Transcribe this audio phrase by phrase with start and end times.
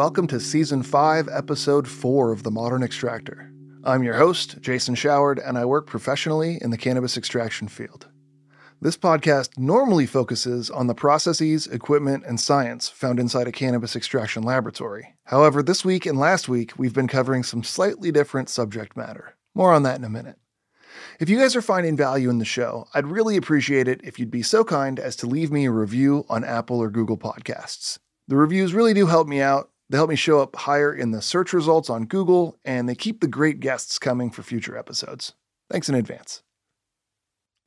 [0.00, 3.52] welcome to Season 5, Episode 4 of The Modern Extractor.
[3.84, 8.08] I'm your host, Jason Showard, and I work professionally in the cannabis extraction field.
[8.80, 14.42] This podcast normally focuses on the processes, equipment, and science found inside a cannabis extraction
[14.42, 15.16] laboratory.
[15.24, 19.36] However, this week and last week, we've been covering some slightly different subject matter.
[19.54, 20.38] More on that in a minute.
[21.20, 24.30] If you guys are finding value in the show, I'd really appreciate it if you'd
[24.30, 27.98] be so kind as to leave me a review on Apple or Google Podcasts.
[28.28, 29.70] The reviews really do help me out.
[29.90, 33.20] They help me show up higher in the search results on Google, and they keep
[33.20, 35.34] the great guests coming for future episodes.
[35.68, 36.44] Thanks in advance.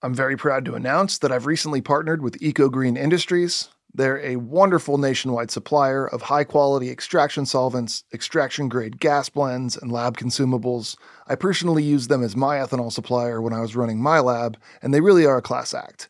[0.02, 3.68] I'm very proud to announce that I've recently partnered with EcoGreen Industries.
[3.94, 9.92] They're a wonderful nationwide supplier of high quality extraction solvents, extraction grade gas blends, and
[9.92, 10.96] lab consumables.
[11.28, 14.94] I personally used them as my ethanol supplier when I was running my lab, and
[14.94, 16.08] they really are a class act.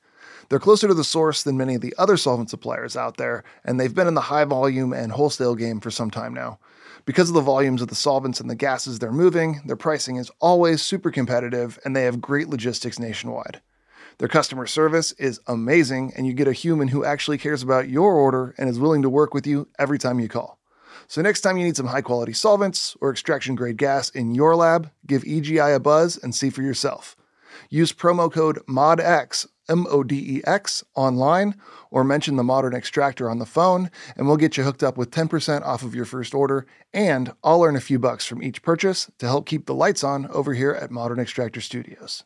[0.50, 3.80] They're closer to the source than many of the other solvent suppliers out there, and
[3.80, 6.60] they've been in the high volume and wholesale game for some time now.
[7.06, 10.32] Because of the volumes of the solvents and the gases they're moving, their pricing is
[10.40, 13.62] always super competitive, and they have great logistics nationwide.
[14.20, 18.14] Their customer service is amazing, and you get a human who actually cares about your
[18.14, 20.60] order and is willing to work with you every time you call.
[21.08, 24.56] So, next time you need some high quality solvents or extraction grade gas in your
[24.56, 27.16] lab, give EGI a buzz and see for yourself.
[27.70, 31.56] Use promo code MODX, M O D E X, online
[31.92, 35.12] or mention the Modern Extractor on the phone, and we'll get you hooked up with
[35.12, 36.66] 10% off of your first order.
[36.94, 40.28] And I'll earn a few bucks from each purchase to help keep the lights on
[40.28, 42.24] over here at Modern Extractor Studios.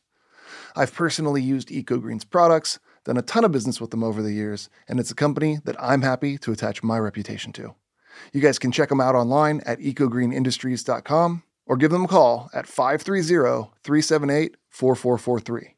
[0.75, 4.69] I've personally used EcoGreen's products, done a ton of business with them over the years,
[4.87, 7.75] and it's a company that I'm happy to attach my reputation to.
[8.33, 12.67] You guys can check them out online at ecogreenindustries.com or give them a call at
[12.67, 15.76] 530 378 4443.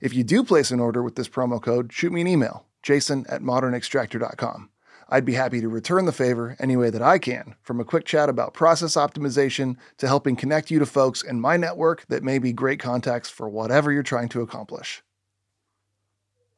[0.00, 3.26] If you do place an order with this promo code, shoot me an email, jason
[3.28, 4.70] at modernextractor.com.
[5.10, 8.06] I'd be happy to return the favor any way that I can, from a quick
[8.06, 12.38] chat about process optimization to helping connect you to folks in my network that may
[12.38, 15.02] be great contacts for whatever you're trying to accomplish.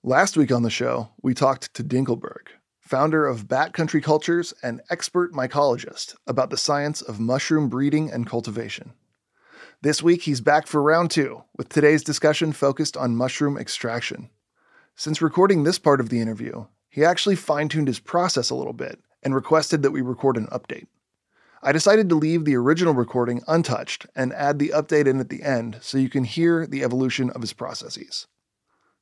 [0.05, 4.83] Last week on the show, we talked to Dinkelberg, founder of Bat Country Cultures and
[4.91, 8.93] expert mycologist, about the science of mushroom breeding and cultivation.
[9.82, 14.31] This week, he's back for round two, with today's discussion focused on mushroom extraction.
[14.94, 18.75] Since recording this part of the interview, he actually fine tuned his process a little
[18.75, 20.87] bit and requested that we record an update.
[21.65, 25.42] I decided to leave the original recording untouched and add the update in at the
[25.42, 28.28] end so you can hear the evolution of his processes.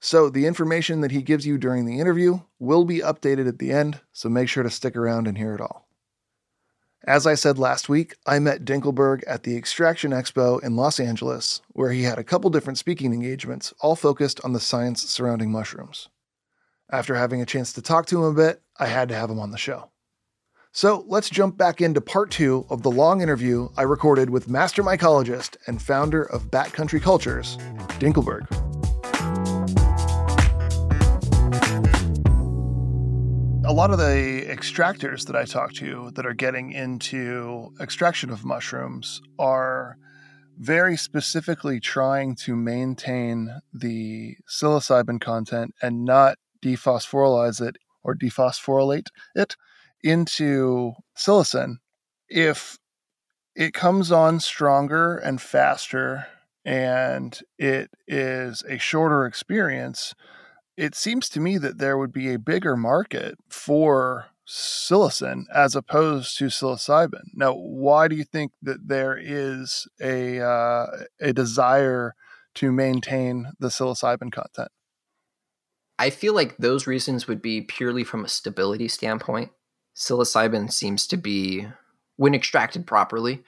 [0.01, 3.71] So, the information that he gives you during the interview will be updated at the
[3.71, 5.90] end, so make sure to stick around and hear it all.
[7.07, 11.63] As I said last week, I met Dinkelberg at the Extraction Expo in Los Angeles,
[11.69, 16.11] where he had a couple different speaking engagements, all focused on the science surrounding mushrooms.
[16.93, 19.39] After having a chance to talk to him a bit, I had to have him
[19.39, 19.91] on the show.
[20.73, 24.83] So let's jump back into part two of the long interview I recorded with master
[24.83, 27.57] mycologist and founder of Bat Country Cultures,
[27.99, 28.47] Dinkelberg.
[33.63, 38.45] A lot of the extractors that I talk to that are getting into extraction of
[38.45, 39.97] mushrooms are
[40.59, 49.57] very specifically trying to maintain the psilocybin content and not dephosphorylize it or dephosphorylate it
[50.03, 51.77] into psilocin,
[52.29, 52.79] if
[53.55, 56.27] it comes on stronger and faster
[56.65, 60.15] and it is a shorter experience,
[60.81, 66.39] it seems to me that there would be a bigger market for psilocin as opposed
[66.39, 67.25] to psilocybin.
[67.35, 70.87] Now, why do you think that there is a uh,
[71.21, 72.15] a desire
[72.55, 74.71] to maintain the psilocybin content?
[75.99, 79.51] I feel like those reasons would be purely from a stability standpoint.
[79.95, 81.67] Psilocybin seems to be,
[82.17, 83.45] when extracted properly,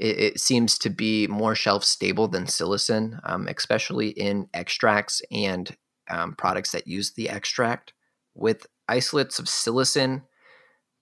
[0.00, 5.76] it, it seems to be more shelf stable than psilocin, um, especially in extracts and
[6.10, 7.92] um, products that use the extract.
[8.34, 10.22] With isolates of psilocin,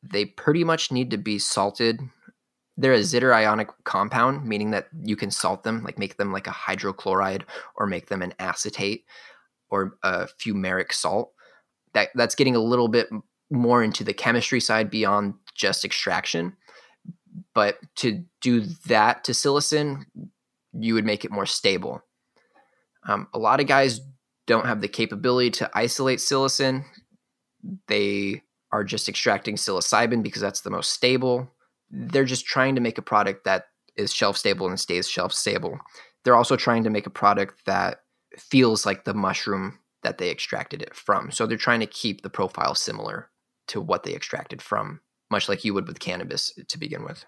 [0.02, 2.00] they pretty much need to be salted.
[2.76, 6.50] They're a zwitterionic compound, meaning that you can salt them, like make them like a
[6.50, 7.42] hydrochloride
[7.76, 9.04] or make them an acetate
[9.68, 11.32] or a fumaric salt.
[11.92, 13.08] That that's getting a little bit
[13.50, 16.56] more into the chemistry side beyond just extraction.
[17.54, 20.04] But to do that to psilocin,
[20.72, 22.02] you would make it more stable.
[23.06, 24.00] Um, a lot of guys
[24.50, 26.84] don't have the capability to isolate psilocin.
[27.86, 28.42] They
[28.72, 31.48] are just extracting psilocybin because that's the most stable.
[31.88, 33.66] They're just trying to make a product that
[33.96, 35.78] is shelf stable and stays shelf stable.
[36.24, 38.00] They're also trying to make a product that
[38.36, 41.30] feels like the mushroom that they extracted it from.
[41.30, 43.30] So they're trying to keep the profile similar
[43.68, 45.00] to what they extracted from
[45.30, 47.24] much like you would with cannabis to begin with.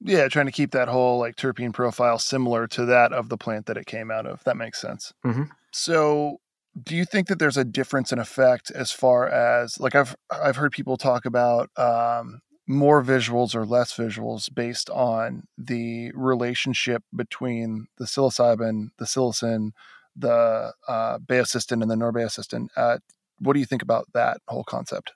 [0.00, 3.66] Yeah, trying to keep that whole like terpene profile similar to that of the plant
[3.66, 4.44] that it came out of.
[4.44, 5.12] That makes sense.
[5.24, 5.44] Mm-hmm.
[5.72, 6.40] So,
[6.82, 10.56] do you think that there's a difference in effect as far as like I've I've
[10.56, 17.86] heard people talk about um, more visuals or less visuals based on the relationship between
[17.96, 19.70] the psilocybin, the psilocin,
[20.14, 22.68] the uh, baeocystin, and the norbaeocystin.
[22.76, 22.98] Uh,
[23.38, 25.12] what do you think about that whole concept?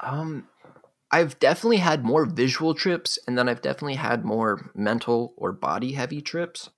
[0.00, 0.48] Um,
[1.12, 5.92] I've definitely had more visual trips, and then I've definitely had more mental or body
[5.92, 6.70] heavy trips.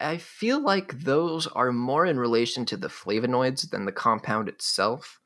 [0.00, 5.20] I feel like those are more in relation to the flavonoids than the compound itself.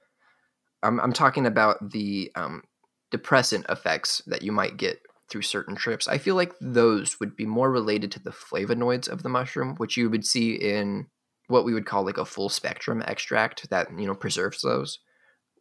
[0.82, 2.62] I'm, I'm talking about the um,
[3.10, 6.08] depressant effects that you might get through certain trips.
[6.08, 9.96] I feel like those would be more related to the flavonoids of the mushroom, which
[9.96, 11.06] you would see in
[11.48, 15.00] what we would call like a full spectrum extract that you know preserves those.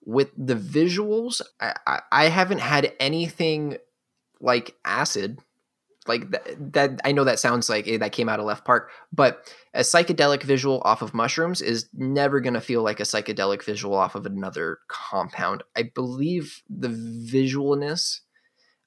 [0.07, 3.77] With the visuals, I, I, I haven't had anything
[4.39, 5.39] like acid
[6.07, 9.51] like that, that i know that sounds like that came out of left park but
[9.77, 13.95] a psychedelic visual off of mushrooms is never going to feel like a psychedelic visual
[13.95, 15.61] off of another compound.
[15.75, 18.21] I believe the visualness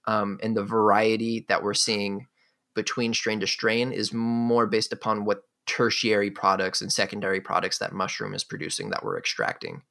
[0.08, 2.26] um, and the variety that we're seeing
[2.74, 7.92] between strain to strain is more based upon what tertiary products and secondary products that
[7.92, 9.82] mushroom is producing that we're extracting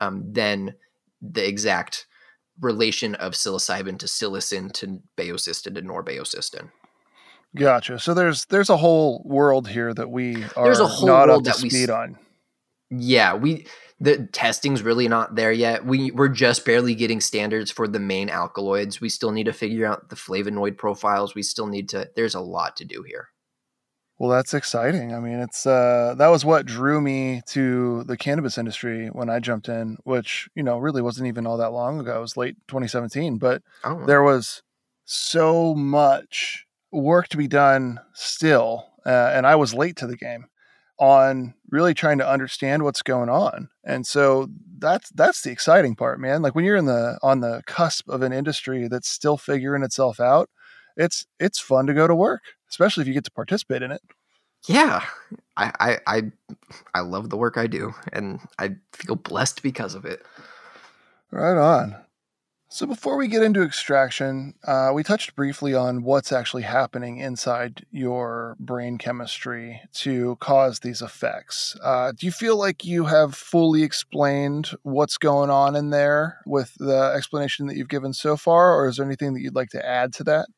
[0.00, 0.74] um, than
[1.20, 2.06] the exact
[2.60, 6.70] relation of psilocybin to psilocin to baeocystin to norbaeocystin.
[7.56, 7.98] Gotcha.
[7.98, 11.48] So there's there's a whole world here that we are there's a whole not world
[11.48, 12.18] up to that speed we, on.
[12.90, 13.66] Yeah, we
[14.00, 15.84] the testing's really not there yet.
[15.84, 19.00] We we're just barely getting standards for the main alkaloids.
[19.00, 21.34] We still need to figure out the flavonoid profiles.
[21.34, 23.28] We still need to there's a lot to do here.
[24.18, 25.14] Well, that's exciting.
[25.14, 29.38] I mean, it's uh that was what drew me to the cannabis industry when I
[29.38, 32.18] jumped in, which, you know, really wasn't even all that long ago.
[32.18, 34.04] It was late 2017, but oh.
[34.06, 34.62] there was
[35.04, 40.46] so much work to be done still, uh, and I was late to the game
[40.98, 43.68] on really trying to understand what's going on.
[43.84, 44.48] And so
[44.78, 46.42] that's that's the exciting part, man.
[46.42, 50.18] Like when you're in the on the cusp of an industry that's still figuring itself
[50.18, 50.50] out,
[50.96, 54.02] it's it's fun to go to work, especially if you get to participate in it.
[54.66, 55.04] Yeah,
[55.56, 56.22] I I I,
[56.94, 60.24] I love the work I do, and I feel blessed because of it.
[61.30, 61.96] Right on.
[62.70, 67.86] So, before we get into extraction, uh, we touched briefly on what's actually happening inside
[67.90, 71.78] your brain chemistry to cause these effects.
[71.82, 76.74] Uh, do you feel like you have fully explained what's going on in there with
[76.74, 79.86] the explanation that you've given so far, or is there anything that you'd like to
[79.86, 80.48] add to that?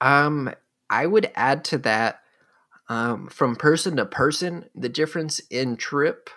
[0.00, 0.50] Um,
[0.94, 2.20] I would add to that
[2.88, 6.30] um, from person to person, the difference in trip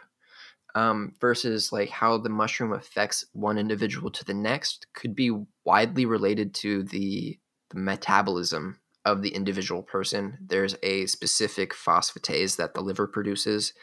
[0.74, 5.31] um, versus like how the mushroom affects one individual to the next could be
[5.63, 7.38] widely related to the,
[7.69, 10.39] the metabolism of the individual person.
[10.42, 13.74] There's a specific phosphatase that the liver produces,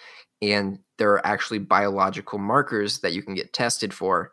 [0.43, 4.32] and there are actually biological markers that you can get tested for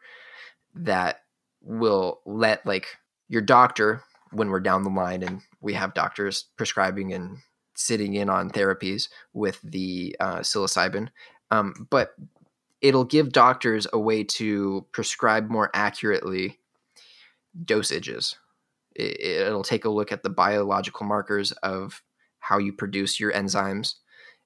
[0.74, 1.22] that
[1.62, 2.88] will let like
[3.30, 4.02] your doctor
[4.32, 7.38] when we're down the line and we have doctors prescribing and
[7.76, 11.10] sitting in on therapies with the uh, psilocybin
[11.52, 12.16] um, but
[12.82, 16.60] it'll give doctors a way to prescribe more accurately
[17.64, 18.36] dosages.
[18.96, 22.02] It, will take a look at the biological markers of
[22.40, 23.96] how you produce your enzymes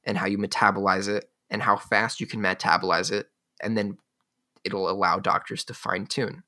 [0.03, 3.27] and how you metabolize it and how fast you can metabolize it.
[3.61, 3.97] And then
[4.63, 6.43] it'll allow doctors to fine tune.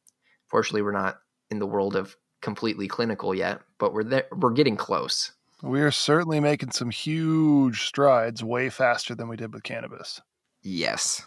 [0.48, 1.20] Fortunately, we're not
[1.50, 5.32] in the world of completely clinical yet, but we're there, we're getting close.
[5.64, 10.22] We are certainly making some huge strides way faster than we did with cannabis.
[10.62, 11.26] Yes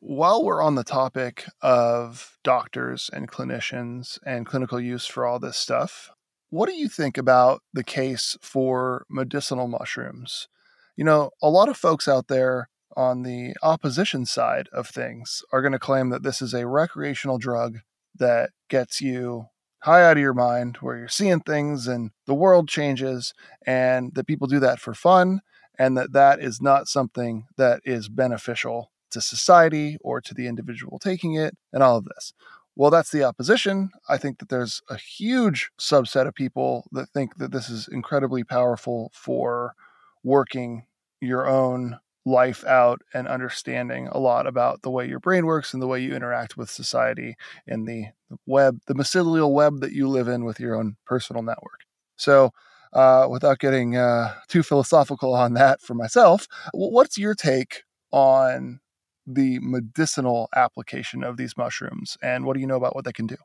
[0.00, 5.56] while we're on the topic of doctors and clinicians and clinical use for all this
[5.56, 6.10] stuff,
[6.50, 10.48] what do you think about the case for medicinal mushrooms?
[10.96, 15.62] You know, a lot of folks out there on the opposition side of things are
[15.62, 17.78] going to claim that this is a recreational drug
[18.14, 19.46] that gets you
[19.80, 23.32] high out of your mind, where you're seeing things and the world changes,
[23.66, 25.40] and that people do that for fun,
[25.78, 30.98] and that that is not something that is beneficial to society or to the individual
[30.98, 32.32] taking it and all of this.
[32.76, 33.90] Well, that's the opposition.
[34.08, 38.44] I think that there's a huge subset of people that think that this is incredibly
[38.44, 39.74] powerful for
[40.22, 40.86] working
[41.20, 45.82] your own life out and understanding a lot about the way your brain works and
[45.82, 48.06] the way you interact with society and the
[48.46, 51.80] web, the mycelial web that you live in with your own personal network.
[52.16, 52.50] So,
[52.92, 57.82] uh, without getting uh, too philosophical on that for myself, what's your take
[58.12, 58.80] on
[59.26, 63.26] the medicinal application of these mushrooms and what do you know about what they can
[63.26, 63.36] do?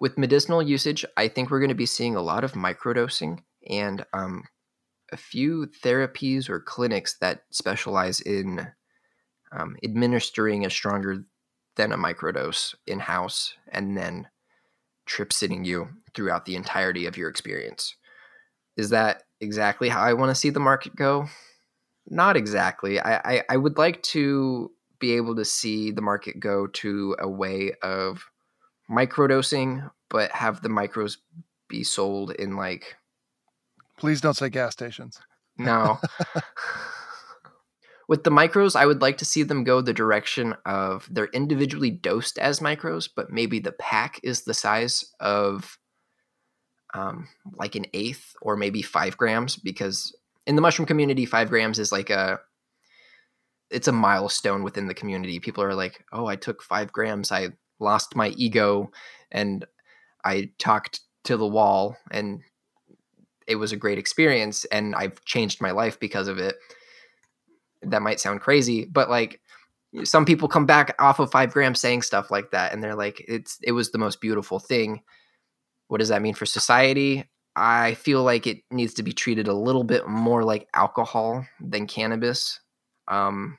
[0.00, 4.04] with medicinal usage, I think we're going to be seeing a lot of microdosing and
[4.12, 4.44] um,
[5.12, 8.68] a few therapies or clinics that specialize in
[9.52, 11.24] um, administering a stronger
[11.76, 14.28] than a microdose in house and then
[15.06, 17.96] trip sitting you throughout the entirety of your experience.
[18.76, 21.28] Is that exactly how I want to see the market go?
[22.06, 23.00] Not exactly.
[23.00, 27.28] I, I, I would like to be able to see the market go to a
[27.28, 28.24] way of
[28.90, 31.16] microdosing, but have the micros
[31.68, 32.96] be sold in like.
[33.98, 35.18] Please don't say gas stations.
[35.58, 35.98] No.
[38.08, 41.90] With the micros, I would like to see them go the direction of they're individually
[41.90, 45.78] dosed as micros, but maybe the pack is the size of
[46.94, 51.78] um, like an eighth or maybe five grams, because in the mushroom community, five grams
[51.78, 52.40] is like a
[53.70, 55.38] it's a milestone within the community.
[55.38, 57.30] People are like, "Oh, I took five grams.
[57.30, 58.90] I lost my ego,
[59.30, 59.66] and
[60.24, 62.40] I talked to the wall, and
[63.48, 66.56] it was a great experience, and I've changed my life because of it."
[67.82, 69.40] that might sound crazy, but like
[70.04, 73.24] some people come back off of five grams saying stuff like that, and they're like,
[73.28, 75.02] "It's it was the most beautiful thing."
[75.88, 77.28] What does that mean for society?
[77.56, 81.86] I feel like it needs to be treated a little bit more like alcohol than
[81.86, 82.60] cannabis.
[83.08, 83.58] Um,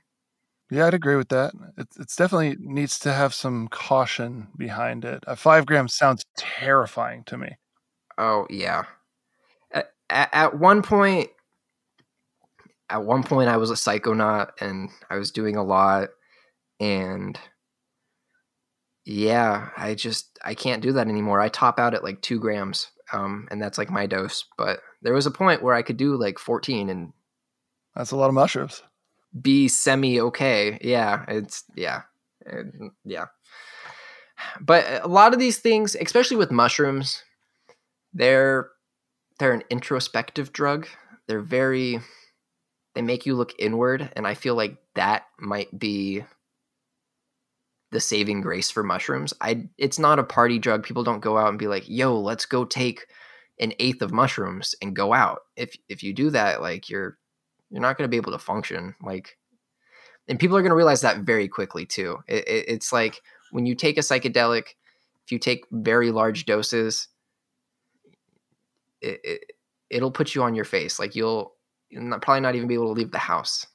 [0.72, 1.54] yeah, I'd agree with that.
[1.78, 5.24] It it's definitely needs to have some caution behind it.
[5.28, 7.58] A five grams sounds terrifying to me.
[8.18, 8.84] Oh yeah.
[10.10, 11.30] At, at one point,
[12.90, 16.10] at one point I was a psychonaut and I was doing a lot
[16.80, 17.40] and
[19.06, 21.42] yeah, I just I can't do that anymore.
[21.42, 24.46] I top out at like two grams, um, and that's like my dose.
[24.56, 27.12] But there was a point where I could do like 14 and
[27.96, 28.84] that's a lot of mushrooms.
[29.42, 30.78] Be semi okay.
[30.82, 32.04] Yeah, it's yeah,
[33.04, 33.26] yeah.
[34.62, 37.24] But a lot of these things, especially with mushrooms,
[38.14, 38.70] they're
[39.40, 40.88] they're an introspective drug.
[41.28, 42.00] They're very
[42.96, 46.24] they make you look inward and i feel like that might be
[47.92, 49.34] the saving grace for mushrooms.
[49.42, 50.84] I it's not a party drug.
[50.84, 53.08] People don't go out and be like yo let's go take
[53.60, 55.42] an eighth of mushrooms and go out.
[55.56, 57.18] If if you do that like you're
[57.70, 59.38] you're not going to be able to function like
[60.28, 62.18] and people are going to realize that very quickly too.
[62.28, 64.76] It, it, it's like when you take a psychedelic
[65.24, 67.08] if you take very large doses
[69.02, 69.42] it, it
[69.90, 71.54] it'll put you on your face like you'll
[71.92, 73.66] not, probably not even be able to leave the house.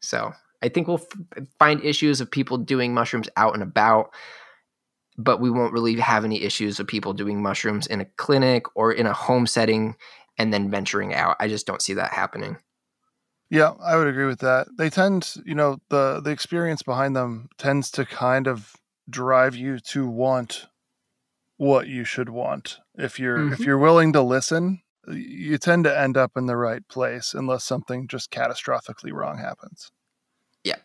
[0.00, 1.00] So I think we'll
[1.36, 4.10] f- find issues of people doing mushrooms out and about,
[5.16, 8.92] but we won't really have any issues of people doing mushrooms in a clinic or
[8.92, 9.96] in a home setting
[10.38, 11.36] and then venturing out.
[11.40, 12.58] I just don't see that happening.
[13.50, 14.66] Yeah, I would agree with that.
[14.76, 18.74] They tend, you know, the the experience behind them tends to kind of
[19.08, 20.66] drive you to want
[21.64, 22.78] what you should want.
[22.96, 23.52] If you're mm-hmm.
[23.54, 27.64] if you're willing to listen you tend to end up in the right place unless
[27.64, 29.90] something just catastrophically wrong happens.
[30.62, 30.78] Yeah,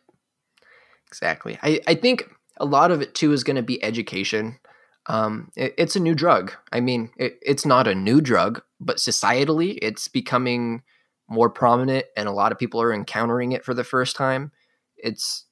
[1.07, 1.57] exactly.
[1.63, 4.59] I, I think a lot of it too is going to be education.
[5.07, 6.51] Um, it, it's a new drug.
[6.71, 10.83] I mean, it, it's not a new drug, but societally, it's becoming
[11.29, 14.51] more prominent, and a lot of people are encountering it for the first time.
[14.97, 15.45] It's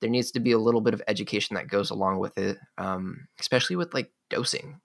[0.00, 3.26] there needs to be a little bit of education that goes along with it, um,
[3.40, 4.80] especially with like dosing.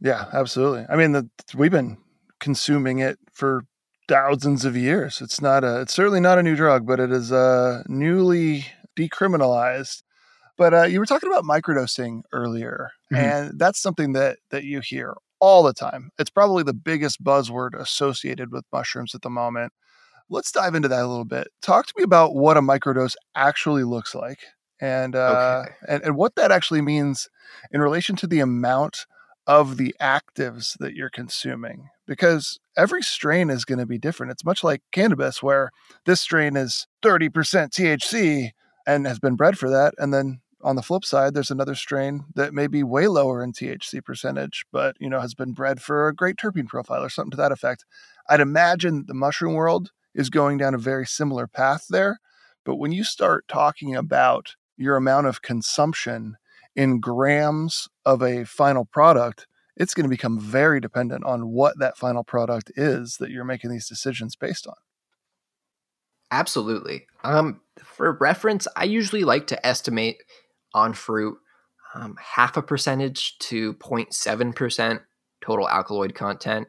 [0.00, 0.86] Yeah, absolutely.
[0.88, 1.98] I mean, the, we've been
[2.38, 3.64] consuming it for
[4.08, 5.20] thousands of years.
[5.20, 8.66] It's not a it's certainly not a new drug, but it is uh newly
[8.96, 10.02] decriminalized.
[10.56, 13.24] But uh, you were talking about microdosing earlier, mm-hmm.
[13.24, 16.10] and that's something that that you hear all the time.
[16.18, 19.72] It's probably the biggest buzzword associated with mushrooms at the moment.
[20.30, 21.48] Let's dive into that a little bit.
[21.62, 24.40] Talk to me about what a microdose actually looks like,
[24.80, 25.74] and uh, okay.
[25.88, 27.28] and, and what that actually means
[27.70, 29.06] in relation to the amount
[29.46, 34.30] of the actives that you're consuming because every strain is going to be different.
[34.30, 35.70] It's much like cannabis, where
[36.04, 38.50] this strain is 30% THC
[38.86, 39.94] and has been bred for that.
[39.98, 43.52] And then on the flip side, there's another strain that may be way lower in
[43.52, 47.30] THC percentage, but you know has been bred for a great terpene profile or something
[47.32, 47.84] to that effect.
[48.28, 52.18] I'd imagine the mushroom world is going down a very similar path there.
[52.64, 56.36] But when you start talking about your amount of consumption
[56.74, 61.96] in grams of a final product, it's going to become very dependent on what that
[61.96, 64.74] final product is that you're making these decisions based on.
[66.30, 67.06] Absolutely.
[67.24, 70.18] Um, for reference, I usually like to estimate
[70.74, 71.38] on fruit
[71.94, 75.00] um, half a percentage to 0.7%
[75.40, 76.68] total alkaloid content.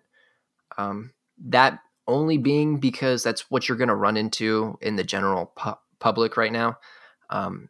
[0.78, 1.12] Um,
[1.48, 5.78] that only being because that's what you're going to run into in the general pu-
[6.00, 6.78] public right now.
[7.30, 7.70] Um,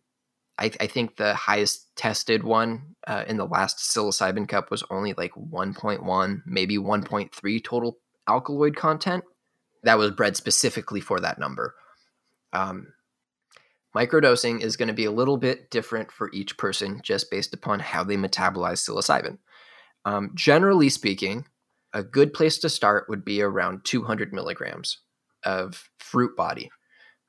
[0.59, 5.13] I, I think the highest tested one uh, in the last psilocybin cup was only
[5.13, 7.97] like 1.1, maybe 1.3 total
[8.27, 9.23] alkaloid content.
[9.83, 11.75] That was bred specifically for that number.
[12.51, 12.87] Um,
[13.95, 17.79] microdosing is going to be a little bit different for each person just based upon
[17.79, 19.37] how they metabolize psilocybin.
[20.03, 21.45] Um, generally speaking,
[21.93, 24.99] a good place to start would be around 200 milligrams
[25.45, 26.69] of fruit body,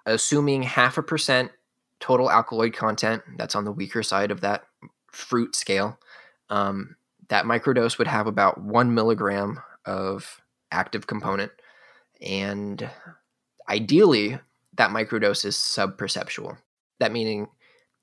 [0.05, 1.53] assuming half a percent
[2.01, 3.23] total alkaloid content.
[3.37, 4.65] That's on the weaker side of that
[5.13, 5.99] fruit scale.
[6.49, 6.97] Um,
[7.29, 10.41] that microdose would have about one milligram of
[10.73, 11.53] active component.
[12.21, 12.89] And
[13.69, 14.39] ideally,
[14.77, 16.59] that microdose is subperceptual.
[16.99, 17.49] That meaning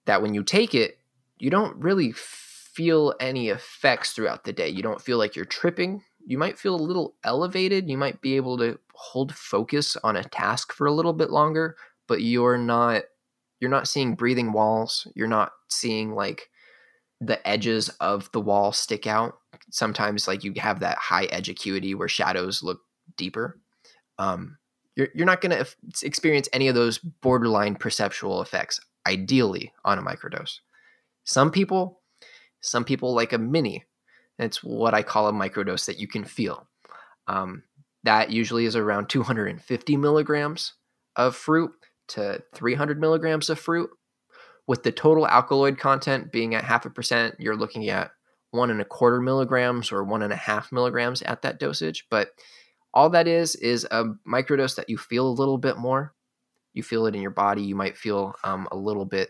[0.05, 0.97] that when you take it,
[1.39, 4.69] you don't really feel any effects throughout the day.
[4.69, 6.03] You don't feel like you're tripping.
[6.25, 7.89] You might feel a little elevated.
[7.89, 11.75] You might be able to hold focus on a task for a little bit longer,
[12.07, 13.03] but you're not
[13.59, 15.07] you're not seeing breathing walls.
[15.15, 16.49] You're not seeing like
[17.19, 19.37] the edges of the wall stick out.
[19.71, 22.81] Sometimes like you have that high edge acuity where shadows look
[23.15, 23.59] deeper.
[24.19, 24.57] Um,
[24.95, 25.67] you're, you're not going to
[26.03, 30.59] experience any of those borderline perceptual effects ideally on a microdose.
[31.23, 32.01] Some people,
[32.61, 33.85] some people like a mini.
[34.39, 36.67] It's what I call a microdose that you can feel.
[37.27, 37.63] Um,
[38.03, 40.73] that usually is around 250 milligrams
[41.15, 41.71] of fruit
[42.09, 43.89] to 300 milligrams of fruit.
[44.67, 48.11] With the total alkaloid content being at half a percent, you're looking at
[48.51, 52.05] one and a quarter milligrams or one and a half milligrams at that dosage.
[52.09, 52.29] But
[52.93, 56.13] all that is is a microdose that you feel a little bit more.
[56.73, 57.61] You feel it in your body.
[57.61, 59.29] You might feel um, a little bit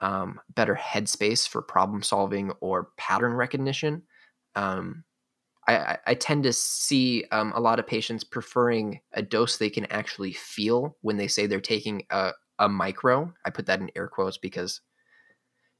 [0.00, 4.02] um, better headspace for problem solving or pattern recognition.
[4.54, 5.04] Um,
[5.76, 9.86] I, I, tend to see um, a lot of patients preferring a dose they can
[9.86, 13.32] actually feel when they say they're taking a, a micro.
[13.44, 14.80] I put that in air quotes because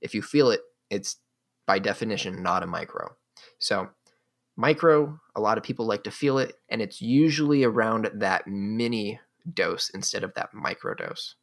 [0.00, 0.60] if you feel it,
[0.90, 1.16] it's
[1.66, 3.14] by definition not a micro.
[3.58, 3.88] So,
[4.56, 9.20] micro, a lot of people like to feel it, and it's usually around that mini
[9.54, 11.36] dose instead of that micro dose.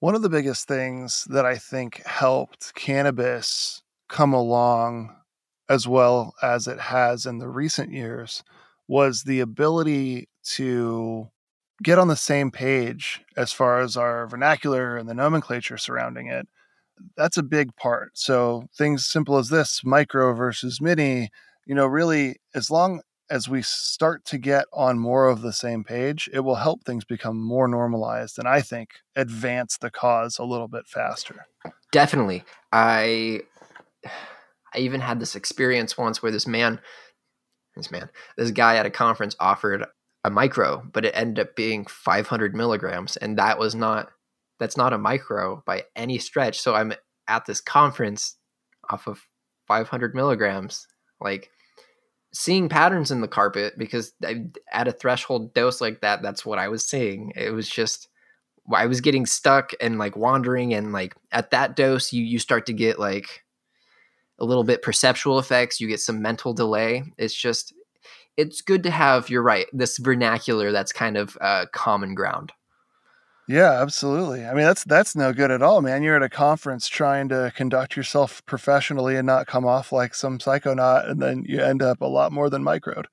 [0.00, 5.14] One of the biggest things that I think helped cannabis come along
[5.70, 8.42] as well as it has in the recent years
[8.88, 11.28] was the ability to
[11.80, 16.48] get on the same page as far as our vernacular and the nomenclature surrounding it.
[17.16, 18.18] That's a big part.
[18.18, 21.30] So things simple as this, micro versus mini,
[21.66, 25.84] you know, really as long as we start to get on more of the same
[25.84, 30.44] page, it will help things become more normalized and I think advance the cause a
[30.44, 31.46] little bit faster.
[31.92, 32.42] Definitely.
[32.72, 33.42] I
[34.74, 36.80] I even had this experience once where this man,
[37.76, 39.84] this man, this guy at a conference offered
[40.24, 44.10] a micro, but it ended up being 500 milligrams, and that was not
[44.58, 46.60] that's not a micro by any stretch.
[46.60, 46.92] So I'm
[47.26, 48.36] at this conference
[48.90, 49.26] off of
[49.66, 50.86] 500 milligrams,
[51.20, 51.50] like
[52.32, 56.58] seeing patterns in the carpet because I, at a threshold dose like that, that's what
[56.58, 57.32] I was seeing.
[57.34, 58.08] It was just
[58.72, 62.66] I was getting stuck and like wandering, and like at that dose, you you start
[62.66, 63.44] to get like
[64.40, 65.80] a little bit perceptual effects.
[65.80, 67.04] You get some mental delay.
[67.18, 67.74] It's just,
[68.36, 72.52] it's good to have, you're right, this vernacular that's kind of uh, common ground.
[73.50, 74.46] Yeah, absolutely.
[74.46, 76.04] I mean, that's that's no good at all, man.
[76.04, 80.38] You're at a conference trying to conduct yourself professionally and not come off like some
[80.38, 83.06] psychonaut, and then you end up a lot more than microed.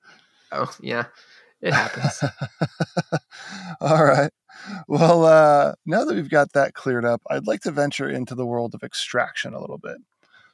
[0.52, 1.06] Oh yeah,
[1.60, 2.22] it happens.
[3.80, 4.30] all right.
[4.86, 8.46] Well, uh, now that we've got that cleared up, I'd like to venture into the
[8.46, 9.96] world of extraction a little bit.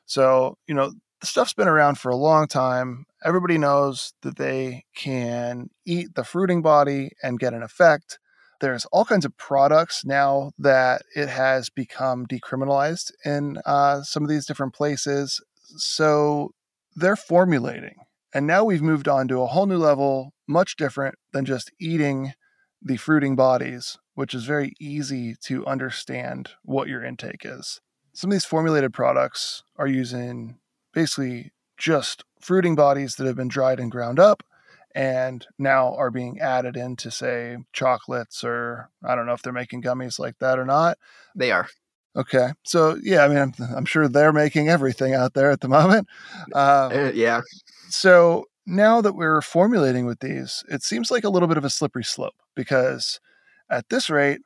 [0.06, 3.06] So, you know, the stuff's been around for a long time.
[3.24, 8.18] Everybody knows that they can eat the fruiting body and get an effect.
[8.60, 14.28] There's all kinds of products now that it has become decriminalized in uh, some of
[14.28, 15.40] these different places.
[15.76, 16.50] So
[16.94, 17.96] they're formulating.
[18.34, 22.34] And now we've moved on to a whole new level, much different than just eating
[22.82, 27.80] the fruiting bodies, which is very easy to understand what your intake is
[28.14, 30.58] some of these formulated products are using
[30.92, 34.42] basically just fruiting bodies that have been dried and ground up
[34.94, 39.82] and now are being added into say chocolates or i don't know if they're making
[39.82, 40.96] gummies like that or not.
[41.34, 41.68] They are.
[42.16, 42.50] Okay.
[42.62, 46.08] So yeah i mean i'm, I'm sure they're making everything out there at the moment.
[46.54, 47.40] Uh, yeah.
[47.88, 51.70] so now that we're formulating with these it seems like a little bit of a
[51.70, 53.20] slippery slope because
[53.68, 54.40] at this rate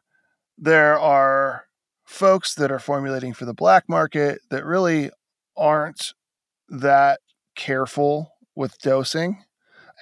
[0.57, 1.68] there are
[2.09, 5.11] folks that are formulating for the black market that really
[5.59, 6.15] aren't
[6.69, 7.21] that
[7.55, 9.45] careful with dosing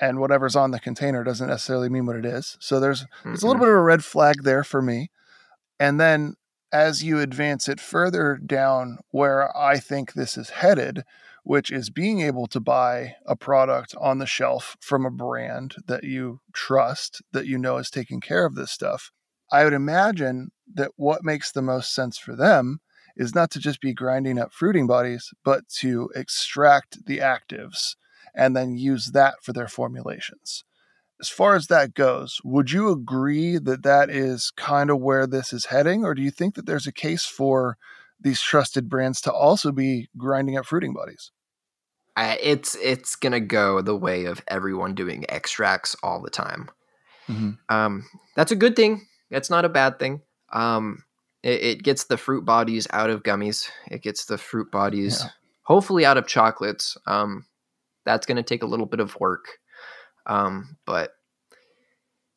[0.01, 2.57] and whatever's on the container doesn't necessarily mean what it is.
[2.61, 3.31] So there's mm-hmm.
[3.31, 3.71] there's a little mm-hmm.
[3.71, 5.11] bit of a red flag there for me.
[5.81, 6.35] And then
[6.73, 11.03] as you advance it further down where I think this is headed,
[11.43, 16.05] which is being able to buy a product on the shelf from a brand that
[16.05, 19.11] you trust, that you know is taking care of this stuff,
[19.53, 22.81] I would imagine that what makes the most sense for them
[23.17, 27.97] is not to just be grinding up fruiting bodies, but to extract the actives
[28.35, 30.65] and then use that for their formulations.
[31.19, 35.53] As far as that goes, would you agree that that is kind of where this
[35.53, 36.05] is heading?
[36.05, 37.79] Or do you think that there's a case for
[38.21, 41.31] these trusted brands to also be grinding up fruiting bodies?
[42.17, 46.71] Uh, it's it's gonna go the way of everyone doing extracts all the time.
[47.29, 47.51] Mm-hmm.
[47.75, 49.07] Um, that's a good thing.
[49.31, 50.23] That's not a bad thing.
[50.53, 51.05] Um,
[51.43, 53.69] it, it, gets the fruit bodies out of gummies.
[53.91, 55.31] It gets the fruit bodies, yeah.
[55.63, 56.97] hopefully, out of chocolates.
[57.07, 57.47] Um,
[58.05, 59.59] that's gonna take a little bit of work.
[60.27, 61.11] Um, but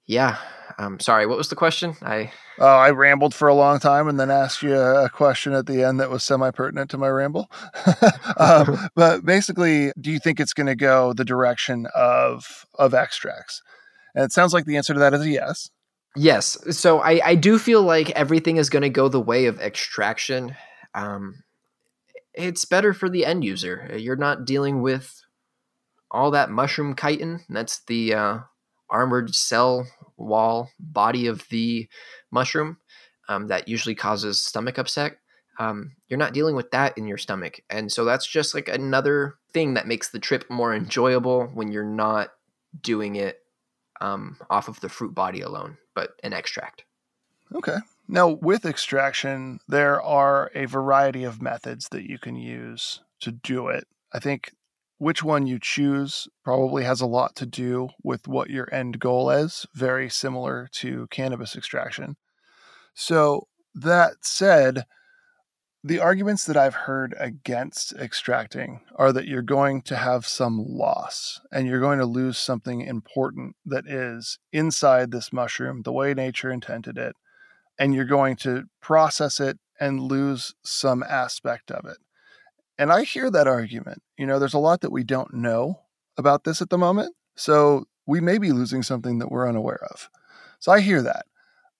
[0.05, 0.37] yeah,
[0.79, 1.27] um, sorry.
[1.27, 1.95] What was the question?
[2.01, 5.65] I oh, I rambled for a long time and then asked you a question at
[5.65, 7.49] the end that was semi pertinent to my ramble.
[8.37, 13.61] um, but basically, do you think it's going to go the direction of of extracts?
[14.15, 15.69] And it sounds like the answer to that is yes.
[16.19, 16.57] Yes.
[16.77, 20.53] So I, I do feel like everything is going to go the way of extraction.
[20.93, 21.43] Um,
[22.33, 23.89] it's better for the end user.
[23.97, 25.23] You're not dealing with
[26.11, 27.39] all that mushroom chitin.
[27.47, 28.39] That's the uh,
[28.89, 31.87] armored cell wall body of the
[32.31, 32.79] mushroom
[33.29, 35.13] um, that usually causes stomach upset.
[35.57, 37.61] Um, you're not dealing with that in your stomach.
[37.69, 41.85] And so that's just like another thing that makes the trip more enjoyable when you're
[41.85, 42.31] not
[42.81, 43.39] doing it
[44.01, 46.83] um, off of the fruit body alone, but an extract.
[47.53, 47.77] Okay.
[48.07, 53.67] Now, with extraction, there are a variety of methods that you can use to do
[53.67, 53.85] it.
[54.13, 54.51] I think
[54.97, 59.29] which one you choose probably has a lot to do with what your end goal
[59.29, 62.17] is, very similar to cannabis extraction.
[62.93, 64.85] So, that said,
[65.83, 71.39] the arguments that I've heard against extracting are that you're going to have some loss
[71.51, 76.51] and you're going to lose something important that is inside this mushroom, the way nature
[76.51, 77.15] intended it,
[77.79, 81.97] and you're going to process it and lose some aspect of it.
[82.77, 84.01] And I hear that argument.
[84.17, 85.79] You know, there's a lot that we don't know
[86.17, 87.15] about this at the moment.
[87.35, 90.09] So we may be losing something that we're unaware of.
[90.59, 91.25] So I hear that.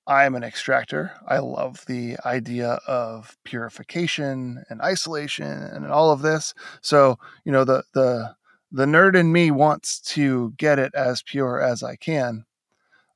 [0.10, 1.12] I am an extractor.
[1.28, 6.56] I love the idea of purification and isolation and all of this.
[6.82, 8.36] So, you know, the the
[8.72, 12.46] the nerd in me wants to get it as pure as I can.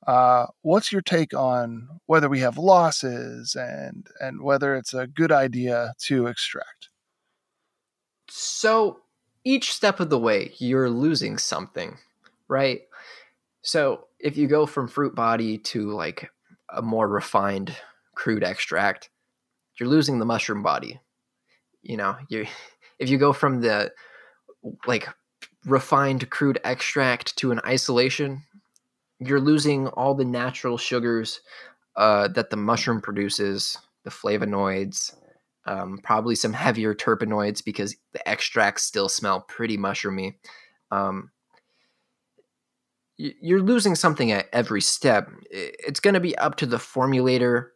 [0.06, 5.32] Uh, what's your take on whether we have losses and and whether it's a good
[5.32, 6.90] idea to extract?
[8.28, 9.00] So
[9.42, 11.98] each step of the way, you're losing something,
[12.46, 12.82] right?
[13.62, 16.30] So if you go from fruit body to like
[16.74, 17.76] a more refined
[18.14, 19.10] crude extract,
[19.78, 21.00] you're losing the mushroom body.
[21.82, 22.46] You know, you
[22.98, 23.92] if you go from the
[24.86, 25.08] like
[25.66, 28.42] refined crude extract to an isolation,
[29.18, 31.40] you're losing all the natural sugars
[31.96, 35.14] uh, that the mushroom produces, the flavonoids,
[35.66, 40.34] um, probably some heavier terpenoids because the extracts still smell pretty mushroomy.
[40.90, 41.30] Um,
[43.16, 45.30] you're losing something at every step.
[45.50, 47.68] It's going to be up to the formulator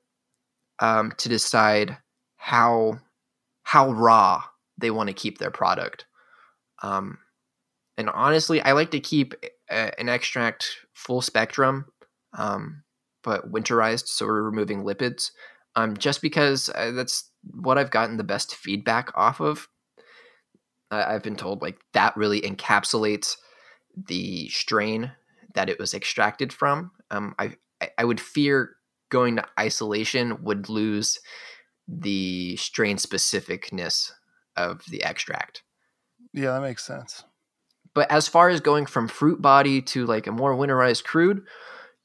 [0.81, 1.97] um, to decide
[2.37, 2.99] how
[3.63, 4.43] how raw
[4.79, 6.07] they want to keep their product.
[6.83, 7.19] Um,
[7.97, 9.35] and honestly, I like to keep
[9.71, 11.87] a, an extract full spectrum,
[12.37, 12.83] um,
[13.23, 15.31] but winterized, so we're removing lipids,
[15.77, 19.69] um, just because uh, that's what I've gotten the best feedback off of.
[20.91, 23.37] I've been told like that really encapsulates
[24.07, 25.13] the strain
[25.59, 26.93] that it was extracted from.
[27.11, 27.57] Um, I
[27.99, 28.77] I would fear
[29.11, 31.19] going to isolation would lose
[31.89, 34.13] the strain specificness
[34.57, 35.65] of the extract.
[36.33, 37.25] Yeah, that makes sense.
[37.93, 41.43] But as far as going from fruit body to like a more winterized crude,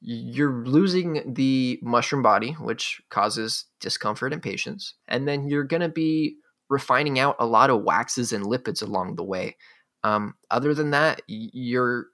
[0.00, 4.94] you're losing the mushroom body, which causes discomfort and patients.
[5.06, 6.38] And then you're going to be
[6.68, 9.56] refining out a lot of waxes and lipids along the way.
[10.02, 12.08] Um, other than that, you're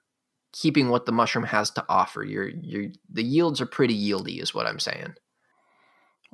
[0.53, 2.23] keeping what the mushroom has to offer.
[2.23, 5.15] You're, you're, the yields are pretty yieldy, is what I'm saying.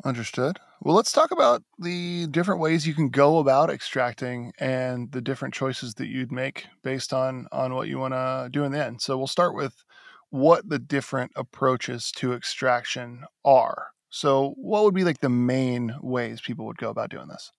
[0.05, 0.59] Understood.
[0.81, 5.55] Well, let's talk about the different ways you can go about extracting and the different
[5.55, 9.01] choices that you'd make based on on what you want to do in the end.
[9.01, 9.83] So we'll start with
[10.29, 13.87] what the different approaches to extraction are.
[14.09, 17.51] So, what would be like the main ways people would go about doing this?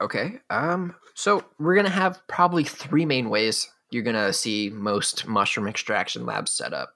[0.00, 0.40] Okay.
[0.50, 5.26] Um so we're going to have probably three main ways you're going to see most
[5.26, 6.94] mushroom extraction labs set up.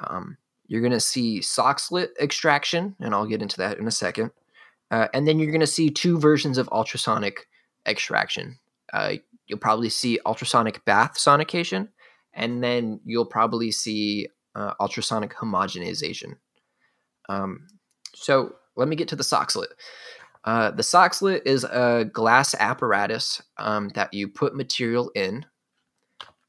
[0.00, 0.36] Um
[0.70, 4.30] you're going to see soxhlet extraction and I'll get into that in a second.
[4.92, 7.48] Uh, and then you're going to see two versions of ultrasonic
[7.86, 8.58] extraction.
[8.92, 9.14] Uh,
[9.46, 11.88] you'll probably see ultrasonic bath sonication,
[12.34, 16.34] and then you'll probably see uh, ultrasonic homogenization.
[17.28, 17.66] Um,
[18.14, 19.72] so let me get to the soxhlet.
[20.44, 25.44] Uh, the soxhlet is a glass apparatus um, that you put material in.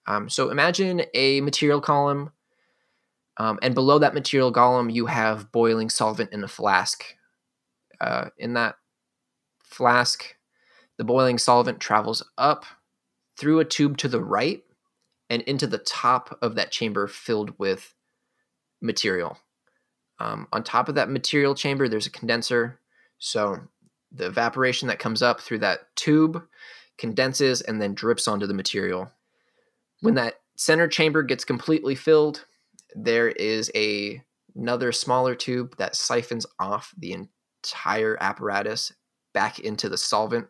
[0.08, 2.32] Um, so imagine a material column,
[3.38, 7.04] um, and below that material column, you have boiling solvent in a flask.
[8.00, 8.76] Uh, in that
[9.64, 10.36] flask,
[10.98, 12.66] the boiling solvent travels up
[13.38, 14.64] through a tube to the right
[15.30, 17.94] and into the top of that chamber filled with
[18.82, 19.38] material.
[20.20, 22.80] Um, on top of that material chamber, there's a condenser.
[23.18, 23.60] So
[24.12, 26.44] the evaporation that comes up through that tube
[26.98, 29.10] condenses and then drips onto the material.
[30.02, 32.46] When that center chamber gets completely filled,
[32.96, 34.22] there is a
[34.56, 38.92] another smaller tube that siphons off the entire apparatus
[39.34, 40.48] back into the solvent.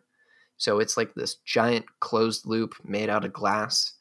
[0.56, 3.94] So it's like this giant closed loop made out of glass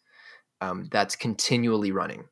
[0.60, 2.26] um, that's continually running.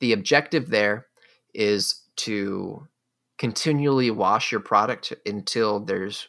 [0.00, 1.06] The objective there
[1.54, 2.86] is to
[3.38, 6.28] continually wash your product until there's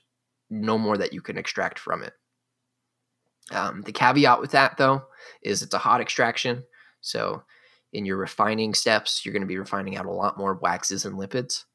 [0.50, 2.14] no more that you can extract from it.
[3.52, 5.04] Um, the caveat with that, though,
[5.42, 6.64] is it's a hot extraction.
[7.02, 7.44] So,
[7.92, 11.16] in your refining steps, you're going to be refining out a lot more waxes and
[11.16, 11.66] lipids.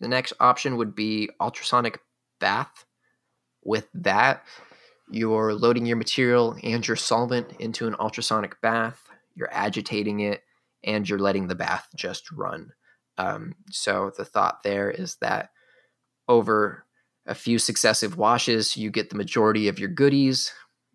[0.00, 2.00] The next option would be ultrasonic
[2.38, 2.84] bath.
[3.64, 4.44] With that,
[5.10, 10.42] you're loading your material and your solvent into an ultrasonic bath, you're agitating it,
[10.84, 12.72] and you're letting the bath just run.
[13.18, 15.50] Um, so the thought there is that
[16.28, 16.84] over
[17.26, 20.52] a few successive washes, you get the majority of your goodies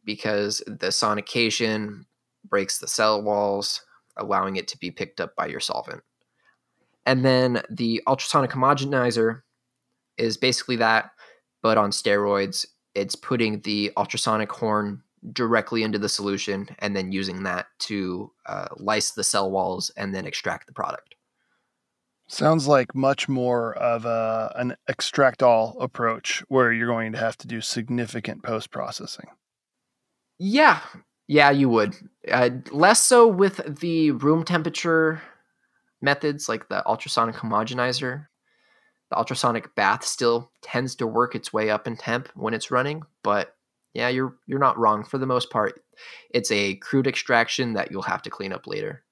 [0.07, 2.05] because the sonication
[2.49, 3.81] breaks the cell walls,
[4.15, 6.01] allowing it to be picked up by your solvent.
[7.05, 9.41] And then the ultrasonic homogenizer
[10.17, 11.11] is basically that,
[11.61, 12.65] but on steroids.
[12.95, 18.69] It's putting the ultrasonic horn directly into the solution and then using that to uh,
[18.77, 21.15] lyse the cell walls and then extract the product.
[22.27, 27.37] Sounds like much more of a, an extract all approach where you're going to have
[27.37, 29.27] to do significant post processing.
[30.39, 30.81] Yeah,
[31.27, 31.95] yeah, you would.
[32.31, 35.21] Uh, less so with the room temperature
[36.01, 38.27] methods like the ultrasonic homogenizer.
[39.09, 43.03] The ultrasonic bath still tends to work its way up in temp when it's running,
[43.23, 43.55] but
[43.93, 45.81] yeah, you're you're not wrong for the most part.
[46.29, 49.03] It's a crude extraction that you'll have to clean up later.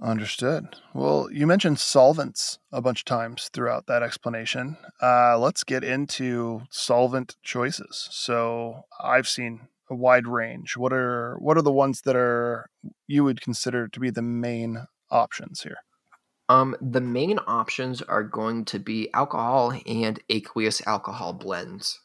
[0.00, 0.76] Understood.
[0.94, 4.78] Well, you mentioned solvents a bunch of times throughout that explanation.
[5.02, 8.08] Uh, let's get into solvent choices.
[8.10, 10.76] So I've seen a wide range.
[10.76, 12.68] What are what are the ones that are
[13.06, 15.78] you would consider to be the main options here?
[16.48, 22.00] Um, the main options are going to be alcohol and aqueous alcohol blends.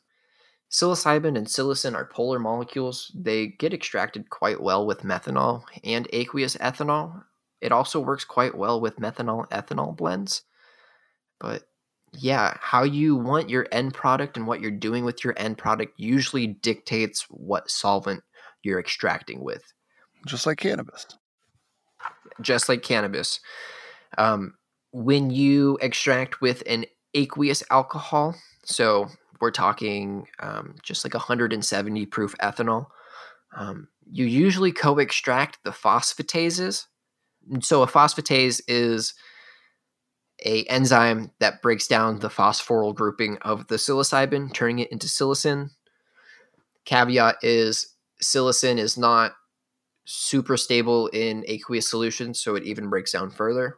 [0.69, 3.11] Psilocybin and psilocin are polar molecules.
[3.15, 7.23] They get extracted quite well with methanol and aqueous ethanol,
[7.61, 10.43] it also works quite well with methanol ethanol blends.
[11.39, 11.63] But
[12.13, 15.93] yeah, how you want your end product and what you're doing with your end product
[15.97, 18.23] usually dictates what solvent
[18.63, 19.63] you're extracting with.
[20.25, 21.05] Just like cannabis.
[22.41, 23.39] Just like cannabis.
[24.17, 24.55] Um,
[24.91, 32.35] when you extract with an aqueous alcohol, so we're talking um, just like 170 proof
[32.41, 32.87] ethanol,
[33.55, 36.85] um, you usually co extract the phosphatases
[37.61, 39.13] so a phosphatase is
[40.45, 45.69] a enzyme that breaks down the phosphoryl grouping of the psilocybin, turning it into psilocin.
[46.85, 49.33] Caveat is psilocin is not
[50.05, 53.77] super stable in aqueous solution, so it even breaks down further.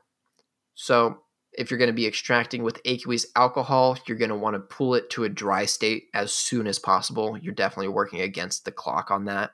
[0.75, 1.19] So
[1.53, 4.95] if you're going to be extracting with aqueous alcohol, you're going to want to pull
[4.95, 7.37] it to a dry state as soon as possible.
[7.37, 9.51] You're definitely working against the clock on that.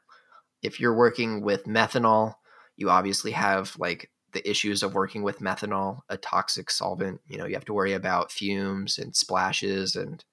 [0.62, 2.34] If you're working with methanol,
[2.76, 7.20] you obviously have like the issues of working with methanol, a toxic solvent.
[7.28, 9.96] You know, you have to worry about fumes and splashes.
[9.96, 10.24] And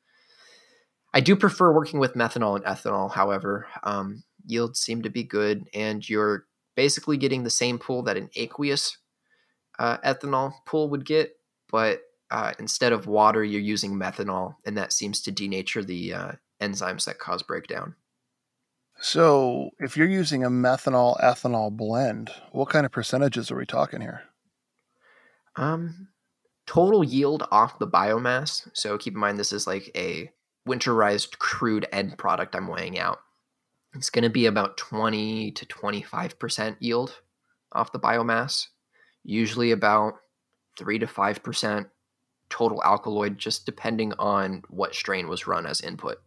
[1.14, 3.10] I do prefer working with methanol and ethanol.
[3.10, 8.16] However, um, yields seem to be good, and you're basically getting the same pool that
[8.16, 8.98] an aqueous
[9.78, 11.36] uh, ethanol pool would get,
[11.70, 16.32] but uh, instead of water, you're using methanol, and that seems to denature the uh,
[16.60, 17.94] enzymes that cause breakdown.
[19.04, 24.00] So, if you're using a methanol ethanol blend, what kind of percentages are we talking
[24.00, 24.22] here?
[25.56, 26.06] Um,
[26.66, 28.68] total yield off the biomass.
[28.74, 30.30] So keep in mind this is like a
[30.68, 33.18] winterized crude end product I'm weighing out.
[33.94, 37.20] It's going to be about 20 to 25% yield
[37.72, 38.68] off the biomass,
[39.24, 40.14] usually about
[40.78, 41.86] 3 to 5%
[42.50, 46.18] total alkaloid, just depending on what strain was run as input.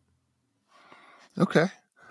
[1.38, 1.68] Okay.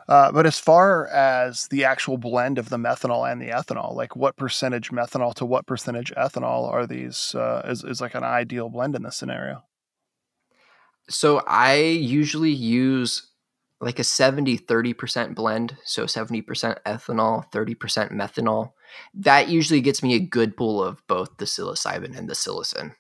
[0.08, 4.14] Uh, but as far as the actual blend of the methanol and the ethanol, like
[4.14, 7.34] what percentage methanol to what percentage ethanol are these?
[7.34, 9.64] Uh, is is like an ideal blend in this scenario?
[11.08, 13.30] So I usually use
[13.80, 15.76] like a 70 30% blend.
[15.84, 16.44] So 70%
[16.86, 18.72] ethanol, 30% methanol.
[19.12, 22.94] That usually gets me a good pool of both the psilocybin and the psilocin.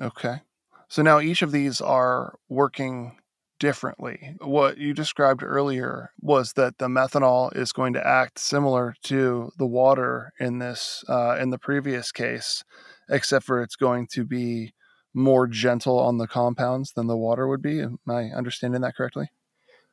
[0.00, 0.42] Okay.
[0.88, 3.18] So now each of these are working
[3.58, 4.36] differently.
[4.40, 9.66] What you described earlier was that the methanol is going to act similar to the
[9.66, 12.64] water in this uh, in the previous case,
[13.10, 14.72] except for it's going to be
[15.14, 17.80] more gentle on the compounds than the water would be.
[17.80, 19.30] Am I understanding that correctly?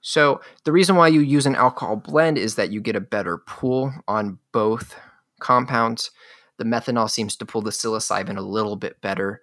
[0.01, 3.39] So the reason why you use an alcohol blend is that you get a better
[3.39, 4.95] pull on both
[5.39, 6.11] compounds.
[6.57, 9.41] The methanol seems to pull the psilocybin a little bit better,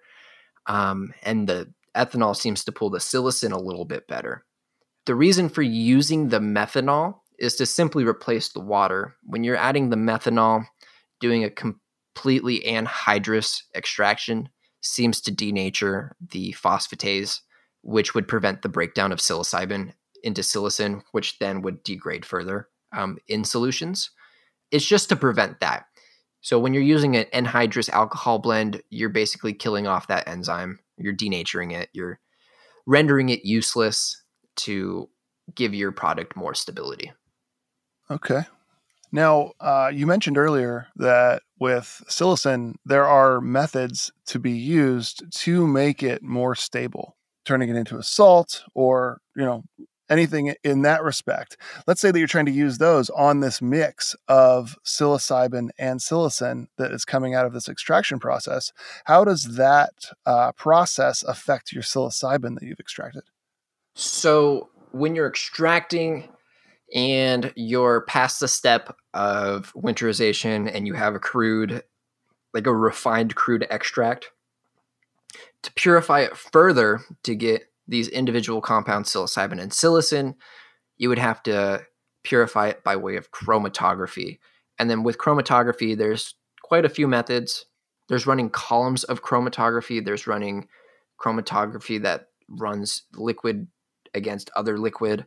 [0.65, 4.45] um, and the ethanol seems to pull the psilocin a little bit better.
[5.05, 9.15] The reason for using the methanol is to simply replace the water.
[9.23, 10.65] When you're adding the methanol,
[11.19, 14.49] doing a completely anhydrous extraction
[14.81, 17.39] seems to denature the phosphatase,
[17.81, 23.17] which would prevent the breakdown of psilocybin into psilocin, which then would degrade further um,
[23.27, 24.11] in solutions.
[24.71, 25.85] It's just to prevent that.
[26.41, 30.79] So when you're using an anhydrous alcohol blend, you're basically killing off that enzyme.
[30.97, 31.89] You're denaturing it.
[31.93, 32.19] You're
[32.85, 34.21] rendering it useless
[34.55, 35.09] to
[35.55, 37.11] give your product more stability.
[38.09, 38.41] Okay.
[39.11, 45.67] Now, uh, you mentioned earlier that with psilocin, there are methods to be used to
[45.67, 49.63] make it more stable, turning it into a salt or, you know,
[50.09, 51.57] anything in that respect.
[51.87, 56.67] Let's say that you're trying to use those on this mix of psilocybin and psilocin
[56.77, 58.71] that is coming out of this extraction process.
[59.05, 59.93] How does that
[60.25, 63.23] uh, process affect your psilocybin that you've extracted?
[63.95, 66.29] So, when you're extracting
[66.93, 71.83] and you're past the step of winterization and you have a crude,
[72.53, 74.29] like a refined crude extract,
[75.63, 80.35] to purify it further to get these individual compounds, psilocybin and psilocin,
[80.97, 81.83] you would have to
[82.23, 84.39] purify it by way of chromatography.
[84.79, 87.65] And then with chromatography, there's quite a few methods.
[88.09, 90.67] There's running columns of chromatography, there's running
[91.21, 93.67] chromatography that runs liquid
[94.13, 95.25] against other liquid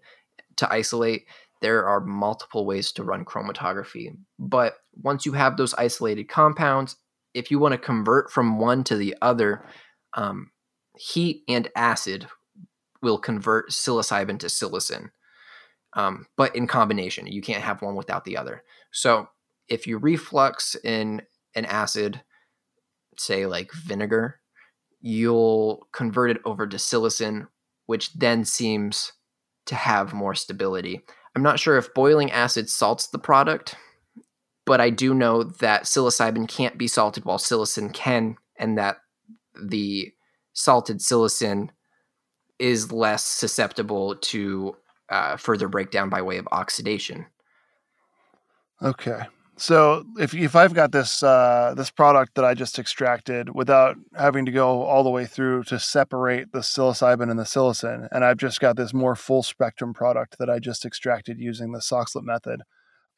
[0.56, 1.26] to isolate.
[1.62, 4.16] There are multiple ways to run chromatography.
[4.38, 6.96] But once you have those isolated compounds,
[7.34, 9.64] if you want to convert from one to the other,
[10.14, 10.50] um,
[10.98, 12.26] heat and acid
[13.06, 15.10] will convert psilocybin to psilocin,
[15.92, 17.28] um, but in combination.
[17.28, 18.64] You can't have one without the other.
[18.90, 19.28] So
[19.68, 21.22] if you reflux in
[21.54, 22.20] an acid,
[23.16, 24.40] say like vinegar,
[25.00, 27.46] you'll convert it over to psilocin,
[27.86, 29.12] which then seems
[29.66, 31.02] to have more stability.
[31.36, 33.76] I'm not sure if boiling acid salts the product,
[34.64, 38.96] but I do know that psilocybin can't be salted while psilocin can, and that
[39.54, 40.12] the
[40.54, 41.68] salted psilocin
[42.58, 44.76] is less susceptible to
[45.08, 47.26] uh, further breakdown by way of oxidation.
[48.82, 49.22] Okay.
[49.58, 54.44] So if if I've got this uh, this product that I just extracted without having
[54.44, 58.36] to go all the way through to separate the psilocybin and the psilocin, and I've
[58.36, 62.62] just got this more full spectrum product that I just extracted using the Soxhlet method,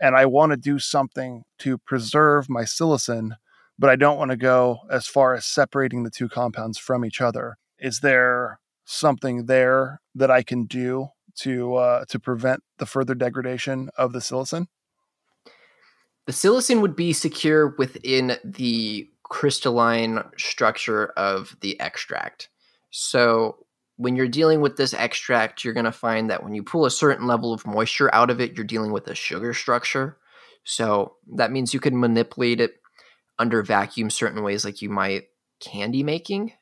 [0.01, 3.33] and I want to do something to preserve my psilocin,
[3.77, 7.21] but I don't want to go as far as separating the two compounds from each
[7.21, 7.57] other.
[7.81, 11.09] Is there something there that I can do
[11.41, 14.67] to uh, to prevent the further degradation of the psilocin?
[16.27, 22.49] The psilocin would be secure within the crystalline structure of the extract.
[22.91, 26.87] So when you're dealing with this extract, you're going to find that when you pull
[26.87, 30.17] a certain level of moisture out of it, you're dealing with a sugar structure.
[30.65, 32.81] So that means you can manipulate it
[33.39, 35.25] under vacuum certain ways, like you might
[35.61, 36.53] candy making.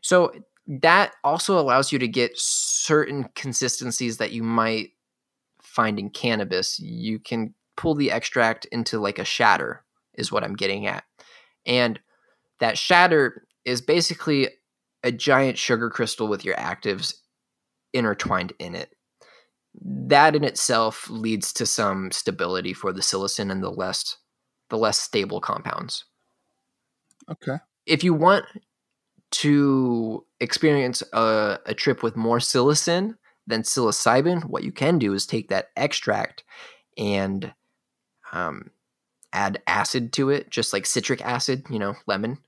[0.00, 0.32] So
[0.66, 4.90] that also allows you to get certain consistencies that you might
[5.60, 6.78] find in cannabis.
[6.78, 9.84] You can pull the extract into like a shatter,
[10.14, 11.04] is what I'm getting at.
[11.66, 11.98] And
[12.60, 14.48] that shatter is basically
[15.02, 17.14] a giant sugar crystal with your actives
[17.92, 18.94] intertwined in it.
[19.74, 24.16] That in itself leads to some stability for the psilocin and the less
[24.70, 26.04] the less stable compounds.
[27.30, 27.56] Okay.
[27.86, 28.46] If you want
[29.32, 33.16] to experience a, a trip with more psilocin
[33.46, 36.44] than psilocybin, what you can do is take that extract
[36.96, 37.52] and
[38.32, 38.70] um,
[39.32, 42.38] add acid to it, just like citric acid, you know, lemon.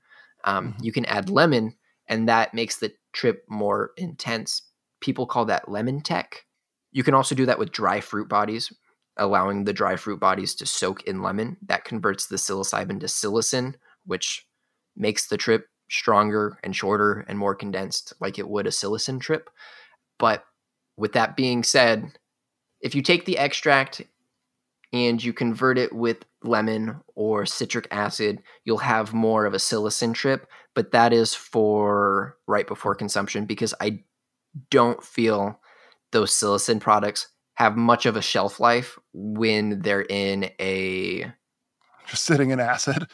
[0.43, 0.83] Um, mm-hmm.
[0.83, 1.75] You can add lemon
[2.07, 4.61] and that makes the trip more intense.
[5.01, 6.45] People call that lemon tek.
[6.91, 8.71] You can also do that with dry fruit bodies,
[9.17, 11.57] allowing the dry fruit bodies to soak in lemon.
[11.67, 13.75] That converts the psilocybin to psilocin,
[14.05, 14.47] which
[14.95, 19.49] makes the trip stronger and shorter and more condensed, like it would a psilocin trip.
[20.17, 20.43] But
[20.97, 22.17] with that being said,
[22.81, 24.01] if you take the extract
[24.93, 30.13] and you convert it with lemon or citric acid, you'll have more of a psilocin
[30.13, 34.03] trip, but that is for right before consumption because I
[34.69, 35.59] don't feel
[36.11, 41.31] those psilocin products have much of a shelf life when they're in a
[42.07, 43.07] just sitting in acid.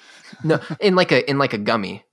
[0.44, 2.04] no, in like a in like a gummy.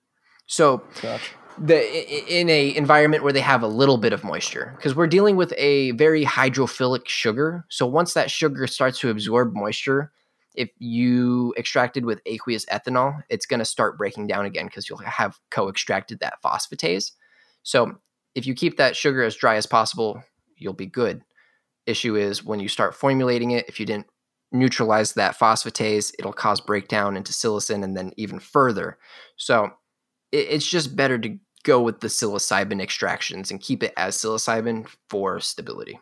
[0.48, 1.34] So gotcha.
[1.58, 5.36] the in a environment where they have a little bit of moisture because we're dealing
[5.36, 7.64] with a very hydrophilic sugar.
[7.68, 10.10] So once that sugar starts to absorb moisture,
[10.54, 14.98] if you extracted with aqueous ethanol, it's going to start breaking down again because you'll
[14.98, 17.12] have co-extracted that phosphatase.
[17.62, 17.98] So
[18.34, 20.22] if you keep that sugar as dry as possible,
[20.56, 21.22] you'll be good.
[21.86, 24.06] Issue is when you start formulating it, if you didn't
[24.50, 28.98] neutralize that phosphatase, it'll cause breakdown into psilocin and then even further.
[29.36, 29.70] So
[30.32, 35.40] it's just better to go with the psilocybin extractions and keep it as psilocybin for
[35.40, 35.98] stability.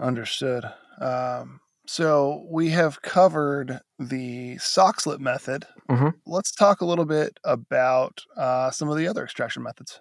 [0.00, 0.64] Understood.
[1.00, 5.66] Um, so we have covered the Soxhlet method.
[5.88, 6.08] Mm-hmm.
[6.26, 10.00] Let's talk a little bit about uh, some of the other extraction methods.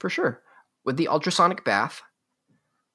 [0.00, 0.42] For sure.
[0.84, 2.02] With the ultrasonic bath,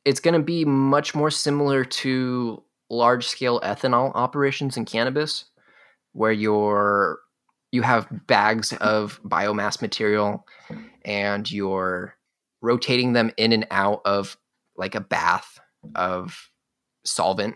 [0.05, 5.45] it's going to be much more similar to large scale ethanol operations in cannabis,
[6.13, 7.19] where you're
[7.71, 10.45] you have bags of biomass material
[11.05, 12.15] and you're
[12.61, 14.37] rotating them in and out of
[14.75, 15.59] like a bath
[15.95, 16.49] of
[17.05, 17.55] solvent.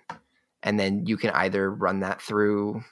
[0.63, 2.84] And then you can either run that through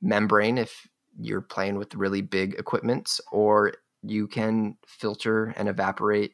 [0.00, 0.86] membrane if
[1.20, 6.32] you're playing with really big equipments or you can filter and evaporate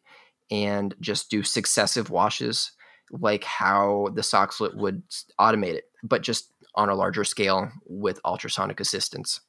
[0.50, 2.72] and just do successive washes
[3.10, 5.02] like how the Soxhlet would
[5.40, 9.40] automate it but just on a larger scale with ultrasonic assistance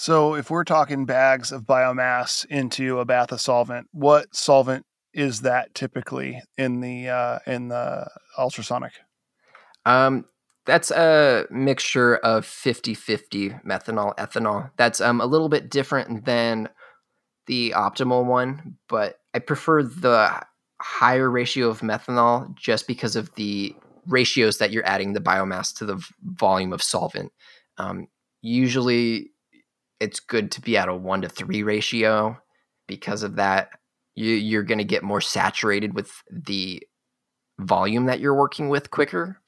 [0.00, 5.40] so if we're talking bags of biomass into a bath of solvent, what solvent is
[5.40, 8.92] that typically in the uh, in the ultrasonic?
[9.86, 10.26] Um,
[10.66, 14.70] that's a mixture of 50-50 methanol ethanol.
[14.76, 16.68] That's um, a little bit different than
[17.48, 20.30] the optimal one, but I prefer the
[20.80, 23.74] higher ratio of methanol just because of the
[24.06, 27.32] ratios that you're adding the biomass to the volume of solvent.
[27.78, 28.06] Um,
[28.42, 29.32] usually
[30.00, 32.38] it's good to be at a one to three ratio
[32.86, 33.70] because of that.
[34.14, 36.82] You, you're going to get more saturated with the
[37.60, 39.40] volume that you're working with quicker,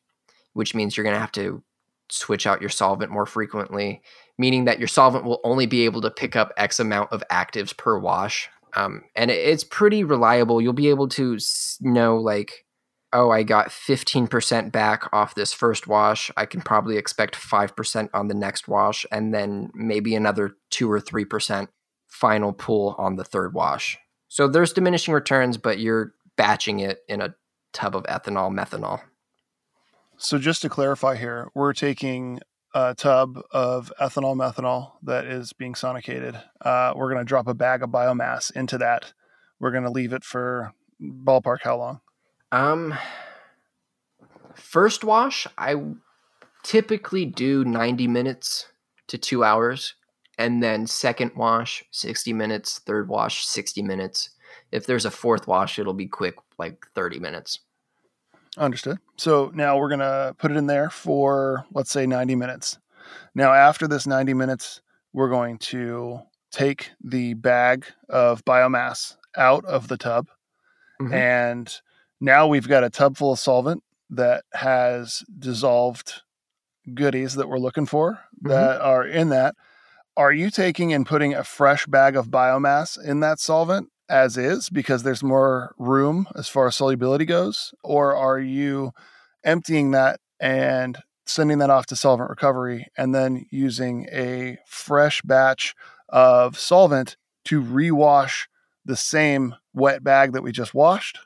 [0.53, 1.62] which means you're going to have to
[2.09, 4.03] switch out your solvent more frequently,
[4.38, 7.76] meaning that your solvent will only be able to pick up X amount of actives
[7.76, 8.48] per wash.
[8.74, 10.61] Um, and it, it's pretty reliable.
[10.61, 11.38] You'll be able to
[11.80, 12.64] know, like,
[13.12, 16.30] oh, I got 15% back off this first wash.
[16.36, 21.00] I can probably expect 5% on the next wash, and then maybe another 2 or
[21.00, 21.68] 3%
[22.06, 23.98] final pull on the third wash.
[24.28, 27.34] So there's diminishing returns, but you're batching it in a
[27.72, 29.00] tub of ethanol, methanol.
[30.16, 32.40] So just to clarify here, we're taking
[32.74, 36.40] a tub of ethanol, methanol that is being sonicated.
[36.61, 39.12] Uh, we're going to drop a bag of biomass into that.
[39.58, 42.00] We're going to leave it for ballpark how long?
[42.53, 42.94] Um,
[44.55, 45.76] first wash, I
[46.62, 48.66] typically do 90 minutes
[49.09, 49.94] to two hours.
[50.38, 52.78] And then second wash, 60 minutes.
[52.78, 54.30] Third wash, 60 minutes.
[54.72, 57.61] If there's a fourth wash, it'll be quick, like 30 minutes.
[58.57, 58.98] Understood.
[59.16, 62.78] So now we're going to put it in there for, let's say, 90 minutes.
[63.34, 64.80] Now, after this 90 minutes,
[65.12, 66.20] we're going to
[66.51, 70.28] take the bag of biomass out of the tub
[71.01, 71.12] mm-hmm.
[71.12, 71.80] and
[72.20, 76.22] now we've got a tub full of solvent that has dissolved
[76.94, 78.48] goodies that we're looking for mm-hmm.
[78.48, 79.54] that are in that.
[80.16, 84.68] Are you taking and putting a fresh bag of biomass in that solvent as is
[84.68, 87.72] because there's more room as far as solubility goes?
[87.82, 88.92] Or are you
[89.44, 95.74] emptying that and sending that off to solvent recovery and then using a fresh batch
[96.08, 98.46] of solvent to rewash
[98.84, 101.18] the same wet bag that we just washed?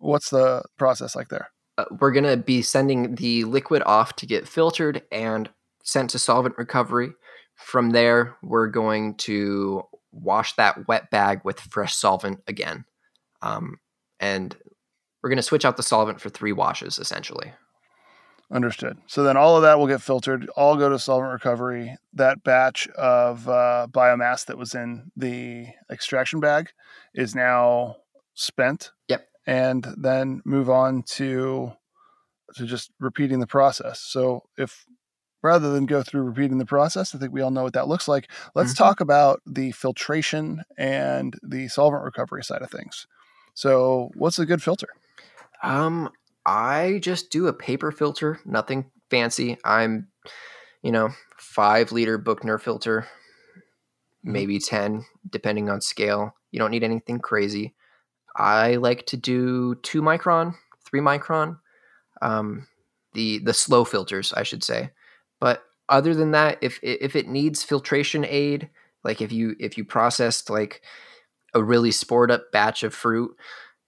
[0.00, 1.50] What's the process like there?
[1.76, 5.48] Uh, we're going to be sending the liquid off to get filtered and
[5.82, 7.10] sent to solvent recovery.
[7.54, 9.82] From there, we're going to
[10.12, 12.84] wash that wet bag with fresh solvent again.
[13.42, 13.78] Um,
[14.20, 14.56] and
[15.22, 17.52] we're going to switch out the solvent for three washes essentially.
[18.50, 18.96] Understood.
[19.06, 21.94] So then all of that will get filtered, all go to solvent recovery.
[22.14, 26.70] That batch of uh, biomass that was in the extraction bag
[27.14, 27.96] is now
[28.34, 28.92] spent.
[29.08, 29.27] Yep.
[29.48, 31.72] And then move on to
[32.54, 34.00] to just repeating the process.
[34.00, 34.86] So if
[35.42, 38.08] rather than go through repeating the process, I think we all know what that looks
[38.08, 38.30] like.
[38.54, 38.78] Let's Mhm.
[38.78, 43.06] talk about the filtration and the solvent recovery side of things.
[43.54, 44.88] So what's a good filter?
[45.62, 46.10] Um,
[46.46, 49.58] I just do a paper filter, nothing fancy.
[49.64, 50.08] I'm,
[50.82, 53.08] you know, five liter Buchner filter,
[54.24, 54.32] Mhm.
[54.32, 56.34] maybe 10, depending on scale.
[56.50, 57.74] You don't need anything crazy.
[58.38, 61.58] I like to do two micron, three micron,
[62.22, 62.66] um,
[63.12, 64.90] the the slow filters, I should say.
[65.40, 68.70] But other than that, if if it needs filtration aid,
[69.04, 70.82] like if you if you processed like
[71.54, 73.34] a really spored up batch of fruit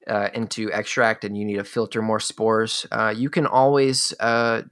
[0.08, 4.62] uh, into extract and you need to filter more spores, uh, you can always uh,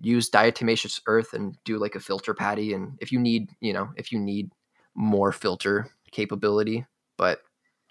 [0.00, 2.72] use diatomaceous earth and do like a filter patty.
[2.72, 4.52] And if you need, you know, if you need
[4.94, 7.40] more filter capability, but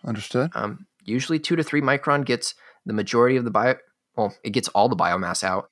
[0.05, 0.51] Understood.
[0.55, 2.53] um, usually two to three micron gets
[2.85, 3.75] the majority of the bio.
[4.15, 5.69] Well, it gets all the biomass out.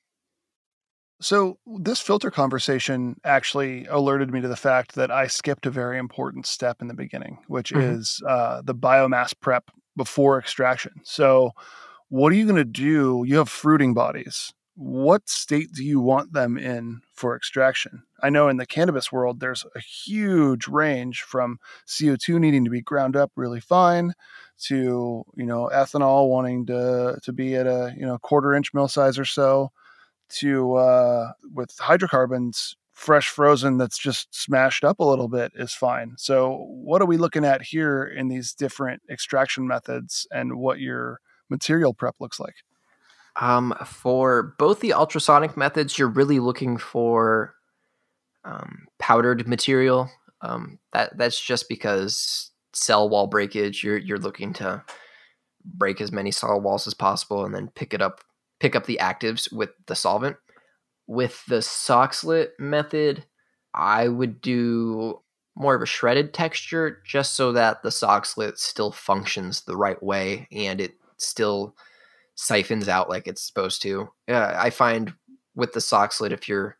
[1.20, 5.98] So this filter conversation actually alerted me to the fact that I skipped a very
[5.98, 7.90] important step in the beginning, which Mhm.
[7.96, 10.92] is uh, the biomass prep before extraction.
[11.04, 11.52] So,
[12.08, 13.24] what are you going to do?
[13.26, 14.52] You have fruiting bodies.
[14.78, 18.02] What state do you want them in for extraction?
[18.22, 22.82] I know in the cannabis world, there's a huge range from CO2 needing to be
[22.82, 24.12] ground up really fine
[24.58, 28.88] to you know ethanol wanting to to be at a you know quarter inch mill
[28.88, 29.70] size or so
[30.28, 36.14] to uh, with hydrocarbons fresh frozen that's just smashed up a little bit is fine
[36.16, 41.20] so what are we looking at here in these different extraction methods and what your
[41.50, 42.54] material prep looks like
[43.40, 47.54] Um, for both the ultrasonic methods, you're really looking for
[48.44, 50.10] um, powdered material.
[50.40, 53.82] Um, that that's just because cell wall breakage.
[53.84, 54.82] You're you're looking to
[55.64, 58.20] break as many cell walls as possible and then pick it up,
[58.60, 60.36] pick up the actives with the solvent.
[61.08, 63.24] With the soxhlet method,
[63.74, 65.20] I would do
[65.54, 70.48] more of a shredded texture just so that the soxhlet still functions the right way
[70.52, 71.74] and it still
[72.36, 74.08] siphons out like it's supposed to.
[74.28, 75.12] Uh, I find
[75.54, 76.76] with the soxhlet, if you're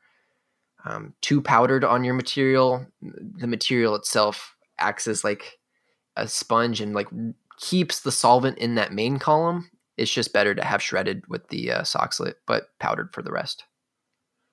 [0.84, 5.58] um, too powdered on your material, the material itself acts as like
[6.16, 7.08] a sponge and like
[7.58, 9.68] keeps the solvent in that main column.
[9.96, 13.64] It's just better to have shredded with the uh, soxlet, but powdered for the rest.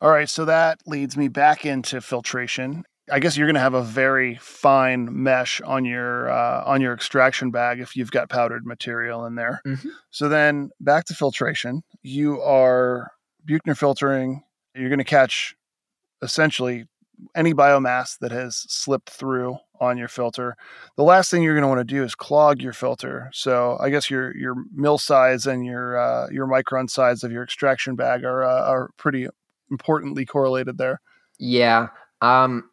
[0.02, 3.74] all right so that leads me back into filtration i guess you're going to have
[3.74, 8.66] a very fine mesh on your uh, on your extraction bag if you've got powdered
[8.66, 9.90] material in there Mhm.
[10.10, 11.82] So then back to filtration.
[12.02, 13.12] You are
[13.46, 14.44] Buchner filtering.
[14.76, 15.56] You're going to catch
[16.22, 16.86] essentially
[17.36, 20.56] any biomass that has slipped through on your filter.
[20.98, 23.30] The last thing you're going to want to do is clog your filter.
[23.34, 27.44] So I guess your your mill size and your uh, your micron size of your
[27.44, 29.28] extraction bag are uh, are pretty
[29.72, 31.02] importantly correlated there.
[31.40, 31.88] Yeah.
[32.22, 32.70] Um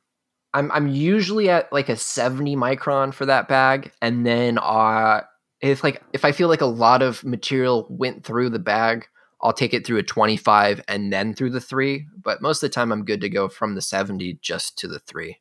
[0.52, 5.22] I'm I'm usually at like a 70 micron for that bag and then uh
[5.60, 9.06] if like if I feel like a lot of material went through the bag,
[9.42, 12.74] I'll take it through a 25 and then through the 3, but most of the
[12.74, 15.38] time I'm good to go from the 70 just to the 3.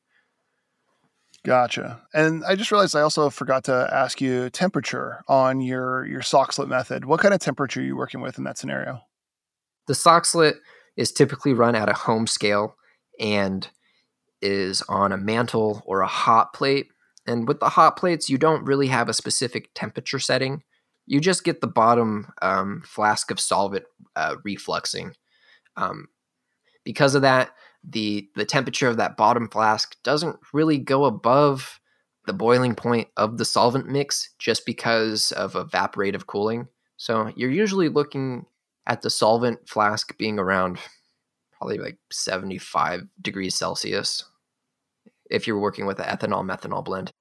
[1.45, 2.01] Gotcha.
[2.14, 6.68] And I just realized I also forgot to ask you temperature on your your soxhlet
[6.68, 7.05] method.
[7.05, 9.01] What kind of temperature are you working with in that scenario?
[9.88, 10.55] The soxhlet
[10.97, 12.76] is typically run at a home scale
[13.22, 13.68] and
[14.41, 16.87] is on a mantle or a hot plate.
[17.25, 20.63] And with the hot plates, you don't really have a specific temperature setting.
[21.05, 23.85] You just get the bottom um, flask of solvent
[24.15, 25.13] uh, refluxing.
[25.75, 26.07] Um,
[26.83, 27.51] because of that,
[27.83, 31.79] the the temperature of that bottom flask doesn't really go above
[32.25, 36.67] the boiling point of the solvent mix, just because of evaporative cooling.
[36.97, 38.45] So you're usually looking
[38.85, 40.79] at the solvent flask being around
[41.57, 44.23] probably like 75 degrees Celsius
[45.30, 47.11] if you're working with an ethanol methanol blend.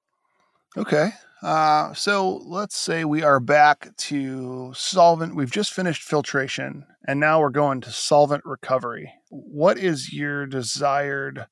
[0.77, 1.11] Okay.
[1.41, 5.35] Uh, so let's say we are back to solvent.
[5.35, 9.13] We've just finished filtration and now we're going to solvent recovery.
[9.29, 11.47] What is your desired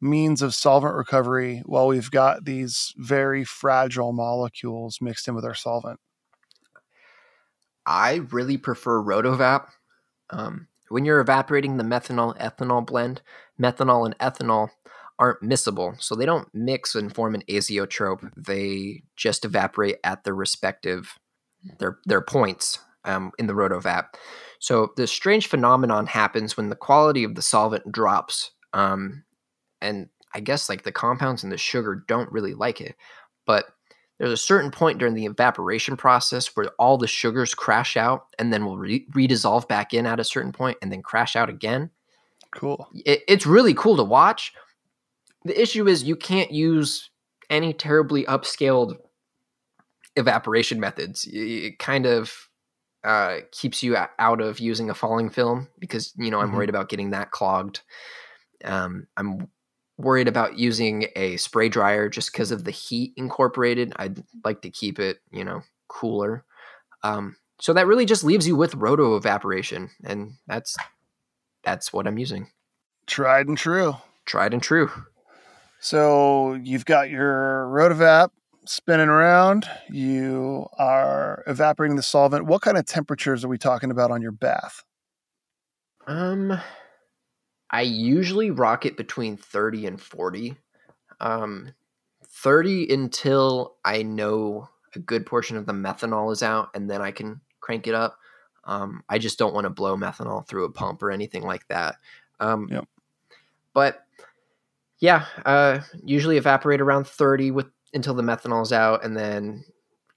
[0.00, 5.54] means of solvent recovery while we've got these very fragile molecules mixed in with our
[5.54, 6.00] solvent?
[7.86, 9.68] I really prefer Rotovap.
[10.30, 13.22] Um, when you're evaporating the methanol ethanol blend,
[13.58, 14.68] methanol and ethanol
[15.22, 18.28] aren't miscible, so they don't mix and form an azeotrope.
[18.36, 21.16] They just evaporate at their respective
[21.78, 24.06] their their points um, in the Rotovap.
[24.58, 29.22] So this strange phenomenon happens when the quality of the solvent drops, um,
[29.80, 32.96] and I guess like the compounds in the sugar don't really like it.
[33.46, 33.66] But
[34.18, 38.52] there's a certain point during the evaporation process where all the sugars crash out and
[38.52, 41.90] then will re- redissolve back in at a certain point and then crash out again.
[42.50, 42.88] Cool.
[43.06, 44.52] It, it's really cool to watch.
[45.44, 47.10] The issue is you can't use
[47.50, 48.96] any terribly upscaled
[50.16, 51.28] evaporation methods.
[51.30, 52.48] It kind of
[53.04, 56.56] uh, keeps you out of using a falling film because you know I'm mm-hmm.
[56.56, 57.80] worried about getting that clogged.
[58.64, 59.48] Um, I'm
[59.98, 63.92] worried about using a spray dryer just because of the heat incorporated.
[63.96, 66.44] I'd like to keep it, you know, cooler.
[67.02, 70.76] Um, so that really just leaves you with roto evaporation, and that's
[71.64, 72.50] that's what I'm using.
[73.06, 73.94] Tried and true.
[74.24, 74.90] Tried and true.
[75.82, 78.28] So you've got your rotovap
[78.64, 79.68] spinning around.
[79.90, 82.46] You are evaporating the solvent.
[82.46, 84.84] What kind of temperatures are we talking about on your bath?
[86.06, 86.56] Um,
[87.68, 90.54] I usually rock it between 30 and 40.
[91.18, 91.74] Um,
[92.28, 97.10] 30 until I know a good portion of the methanol is out, and then I
[97.10, 98.18] can crank it up.
[98.64, 101.96] Um, I just don't want to blow methanol through a pump or anything like that.
[102.38, 102.84] Um, yep.
[103.74, 104.01] But
[105.02, 109.64] yeah, uh, usually evaporate around 30 with until the methanol's out, and then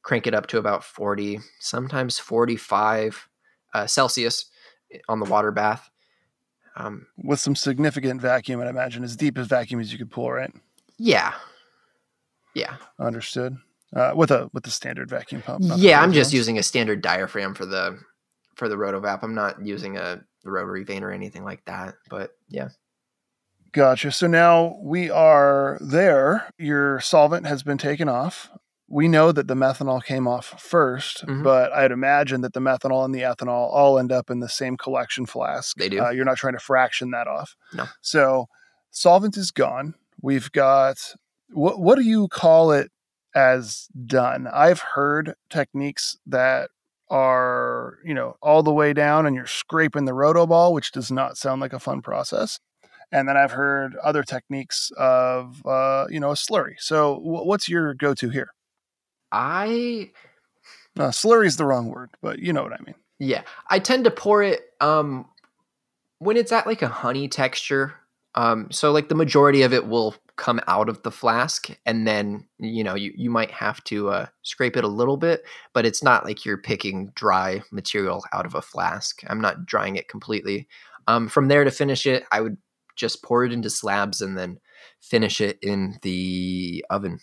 [0.03, 3.27] crank it up to about 40, sometimes 45
[3.73, 4.45] uh, Celsius
[4.93, 5.89] eh, on the water bath.
[6.77, 10.31] Um, With some significant vacuum, I imagine as deep as vacuum as you could pull,
[10.31, 10.53] right?
[10.99, 11.33] Yeah,
[12.53, 12.75] yeah.
[12.99, 13.57] Understood.
[13.93, 15.63] Uh, with a with the standard vacuum pump.
[15.77, 16.33] Yeah, I'm just ones.
[16.33, 17.97] using a standard diaphragm for the
[18.55, 19.19] for the rotovap.
[19.23, 21.95] I'm not using a rotary vane or anything like that.
[22.09, 22.69] But yeah.
[23.76, 24.11] Gotcha.
[24.11, 26.49] So now we are there.
[26.57, 28.49] Your solvent has been taken off
[28.88, 31.43] we know that the methanol came off 1st mm-hmm.
[31.43, 34.78] but I'd imagine that the methanol and the ethanol all end up in the same
[34.78, 35.76] collection flask.
[35.78, 36.03] They do.
[36.03, 37.55] Uh, you're not trying to fraction that off.
[37.73, 37.86] No.
[38.01, 38.47] So
[38.91, 39.95] solvent is gone.
[40.21, 41.15] We've got
[41.49, 41.80] what?
[41.80, 42.91] What do you call it
[43.36, 44.47] as done?
[44.51, 46.69] I've heard techniques that
[47.09, 51.11] are you know all the way down and you're scraping the roto ball, which does
[51.11, 52.59] not sound like a fun process.
[53.12, 56.76] And then I've heard other techniques of uh, you know a slurry.
[56.80, 58.49] So w- what's your go-to here?
[59.32, 60.12] I
[60.97, 62.95] uh, slurry is the wrong word, but you know what I mean.
[63.20, 65.26] Yeah, I tend to pour it um
[66.20, 67.93] when it's at like a honey texture.
[68.36, 72.45] Um, so like the majority of it will come out of the flask, and then
[72.60, 75.43] you know you you might have to uh, scrape it a little bit,
[75.74, 79.22] but it's not like you're picking dry material out of a flask.
[79.28, 80.68] I'm not drying it completely.
[81.08, 82.58] Um, from there to finish it, I would
[82.96, 84.60] just pour it into slabs and then
[85.02, 87.20] finish it in the oven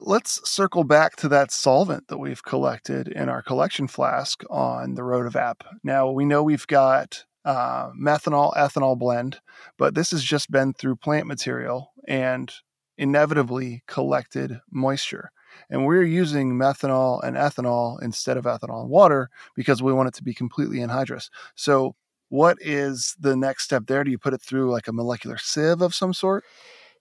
[0.00, 5.02] let's circle back to that solvent that we've collected in our collection flask on the
[5.02, 5.62] Rotovap.
[5.82, 9.40] Now, we know we've got uh, methanol ethanol blend,
[9.76, 12.52] but this has just been through plant material and
[12.96, 15.30] inevitably collected moisture.
[15.70, 20.14] And we're using methanol and ethanol instead of ethanol and water because we want it
[20.14, 21.30] to be completely anhydrous.
[21.54, 21.96] So,
[22.28, 24.04] what is the next step there?
[24.04, 26.44] Do you put it through like a molecular sieve of some sort?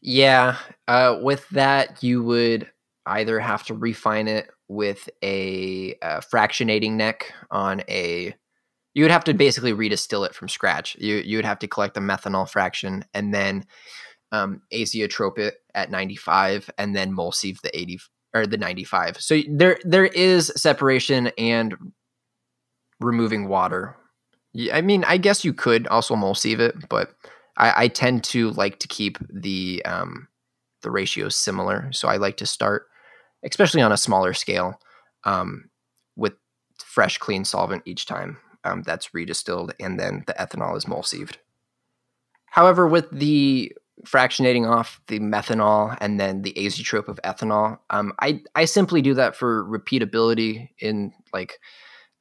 [0.01, 0.57] Yeah.
[0.87, 2.69] Uh, with that, you would
[3.05, 8.35] either have to refine it with a, a fractionating neck on a
[8.93, 10.95] you would have to basically redistill it from scratch.
[10.99, 13.63] You you would have to collect the methanol fraction and then
[14.31, 17.99] um, azeotrope it at 95 and then sieve the 80
[18.33, 19.21] or the 95.
[19.21, 21.75] So there there is separation and
[22.99, 23.95] removing water.
[24.71, 27.13] I mean, I guess you could also sieve it, but
[27.57, 30.27] I, I tend to like to keep the um,
[30.81, 31.91] the ratios similar.
[31.91, 32.87] So I like to start
[33.43, 34.79] especially on a smaller scale,
[35.23, 35.69] um,
[36.15, 36.33] with
[36.83, 41.37] fresh, clean solvent each time um, that's redistilled, and then the ethanol is sieved.
[42.47, 43.71] However, with the
[44.05, 49.13] fractionating off the methanol and then the azeotrope of ethanol, um, I I simply do
[49.15, 51.59] that for repeatability in like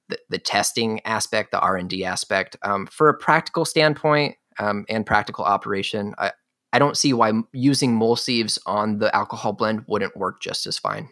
[0.08, 2.56] the, testing aspect, the R and D aspect.
[2.62, 6.32] Um, for a practical standpoint um, and practical operation, I,
[6.72, 10.78] I don't see why using mole sieves on the alcohol blend wouldn't work just as
[10.78, 11.08] fine.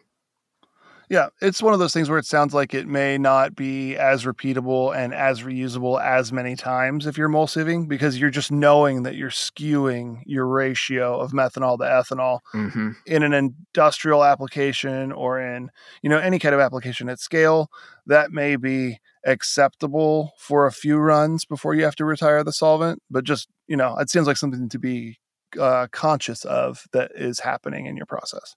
[1.11, 4.25] Yeah, it's one of those things where it sounds like it may not be as
[4.25, 9.03] repeatable and as reusable as many times if you're mole sieving because you're just knowing
[9.03, 12.91] that you're skewing your ratio of methanol to ethanol mm-hmm.
[13.07, 15.71] in an industrial application or in
[16.03, 17.71] you know any kind of application at scale
[18.07, 23.03] that may be acceptable for a few runs before you have to retire the solvent
[23.11, 25.19] but just you know it seems like something to be
[25.59, 28.57] uh, conscious of that is happening in your process.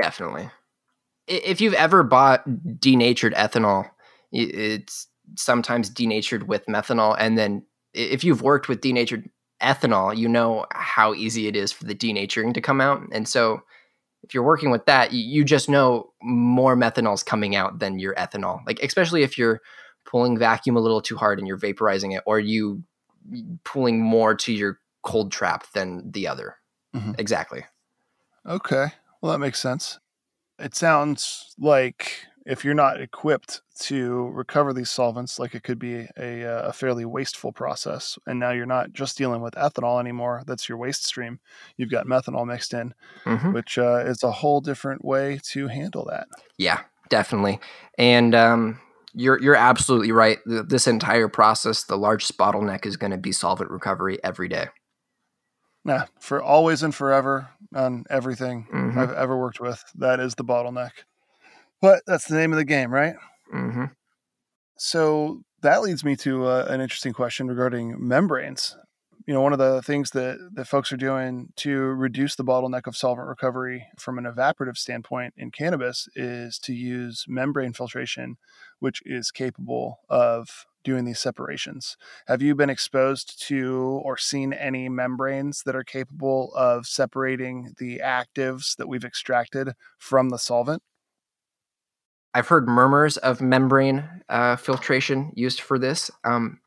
[0.00, 0.50] Definitely.
[1.26, 2.44] If you've ever bought
[2.80, 3.90] denatured ethanol,
[4.32, 5.06] it's
[5.36, 7.16] sometimes denatured with methanol.
[7.18, 7.64] And then
[7.94, 9.28] if you've worked with denatured
[9.62, 13.02] ethanol, you know how easy it is for the denaturing to come out.
[13.12, 13.62] And so
[14.22, 18.14] if you're working with that, you just know more methanol is coming out than your
[18.14, 18.60] ethanol.
[18.66, 19.60] Like especially if you're
[20.04, 22.82] pulling vacuum a little too hard and you're vaporizing it, or you
[23.64, 26.56] pulling more to your cold trap than the other.
[26.94, 27.12] Mm-hmm.
[27.18, 27.64] Exactly.
[28.46, 28.86] Okay.
[29.20, 30.00] Well, that makes sense.
[30.62, 36.06] It sounds like if you're not equipped to recover these solvents, like it could be
[36.16, 38.18] a, uh, a, fairly wasteful process.
[38.26, 40.42] And now you're not just dealing with ethanol anymore.
[40.46, 41.40] That's your waste stream.
[41.76, 42.94] You've got methanol mixed in,
[43.24, 43.52] mm-hmm.
[43.52, 46.26] which uh, is a whole different way to handle that.
[46.58, 47.60] Yeah, definitely.
[47.96, 48.80] And um,
[49.14, 50.38] you're you're absolutely right.
[50.46, 54.66] This entire process, the largest bottleneck is going to be solvent recovery every day.
[55.84, 58.98] Yeah, for always and forever on everything mm-hmm.
[58.98, 60.92] I've ever worked with, that is the bottleneck.
[61.80, 63.16] But that's the name of the game, right?
[63.52, 63.86] Mm-hmm.
[64.78, 68.76] So that leads me to uh, an interesting question regarding membranes.
[69.26, 72.86] You know, one of the things that, that folks are doing to reduce the bottleneck
[72.86, 78.36] of solvent recovery from an evaporative standpoint in cannabis is to use membrane filtration,
[78.80, 81.96] which is capable of doing these separations.
[82.26, 88.00] Have you been exposed to or seen any membranes that are capable of separating the
[88.04, 90.82] actives that we've extracted from the solvent?
[92.34, 96.60] I've heard murmurs of membrane uh, filtration used for this, um,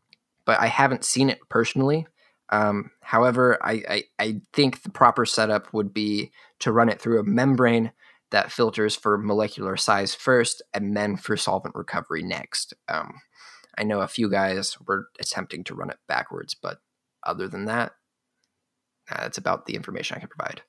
[0.45, 2.05] but I haven't seen it personally.
[2.49, 7.19] Um, however, I, I, I, think the proper setup would be to run it through
[7.19, 7.91] a membrane
[8.29, 12.73] that filters for molecular size first and then for solvent recovery next.
[12.87, 13.15] Um,
[13.77, 16.79] I know a few guys were attempting to run it backwards, but
[17.23, 17.93] other than that,
[19.09, 20.61] that's about the information I can provide.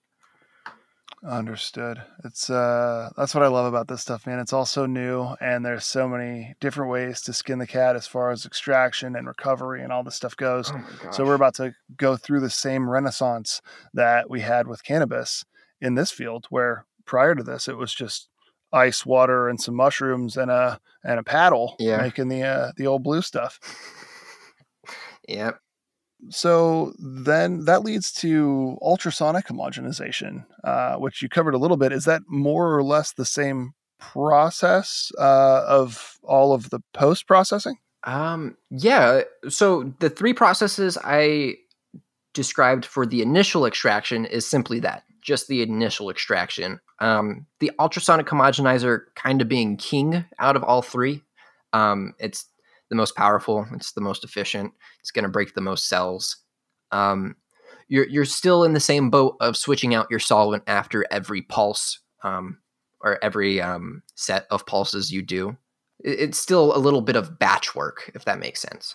[1.24, 2.02] Understood.
[2.24, 4.38] It's uh that's what I love about this stuff, man.
[4.38, 8.06] It's all so new and there's so many different ways to skin the cat as
[8.06, 10.70] far as extraction and recovery and all this stuff goes.
[10.72, 13.62] Oh so we're about to go through the same renaissance
[13.94, 15.44] that we had with cannabis
[15.80, 18.28] in this field where prior to this it was just
[18.72, 22.02] ice water and some mushrooms and a and a paddle yeah.
[22.02, 23.58] making the uh, the old blue stuff.
[25.28, 25.58] yep.
[26.30, 31.92] So then that leads to ultrasonic homogenization, uh, which you covered a little bit.
[31.92, 37.76] Is that more or less the same process uh, of all of the post processing?
[38.04, 39.22] Um, yeah.
[39.48, 41.56] So the three processes I
[42.32, 46.80] described for the initial extraction is simply that just the initial extraction.
[46.98, 51.22] Um, the ultrasonic homogenizer kind of being king out of all three.
[51.72, 52.46] Um, it's
[52.88, 53.66] the most powerful.
[53.74, 54.72] It's the most efficient.
[55.00, 56.36] It's going to break the most cells.
[56.92, 57.36] Um,
[57.88, 62.00] you're you're still in the same boat of switching out your solvent after every pulse
[62.22, 62.58] um,
[63.00, 65.56] or every um, set of pulses you do.
[66.00, 68.94] It's still a little bit of batch work, if that makes sense.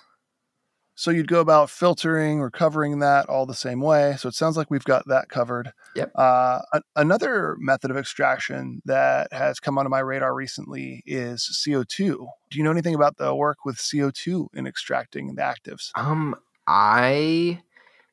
[0.95, 4.15] So you'd go about filtering, recovering that all the same way.
[4.17, 5.71] So it sounds like we've got that covered.
[5.95, 6.11] Yep.
[6.15, 11.95] Uh, a- another method of extraction that has come onto my radar recently is CO2.
[11.97, 15.89] Do you know anything about the work with CO2 in extracting the actives?
[15.95, 16.35] Um,
[16.67, 17.61] I,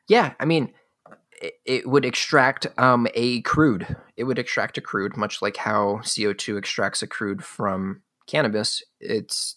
[0.08, 0.72] yeah, I mean,
[1.42, 3.96] it, it would extract um, a crude.
[4.16, 8.82] It would extract a crude, much like how CO2 extracts a crude from cannabis.
[9.00, 9.56] It's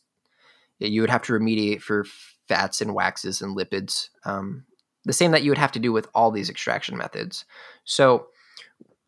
[0.80, 2.06] you would have to remediate for
[2.52, 4.66] fats and waxes and lipids, um,
[5.06, 7.46] the same that you would have to do with all these extraction methods.
[7.86, 8.28] So,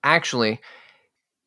[0.02, 0.62] actually,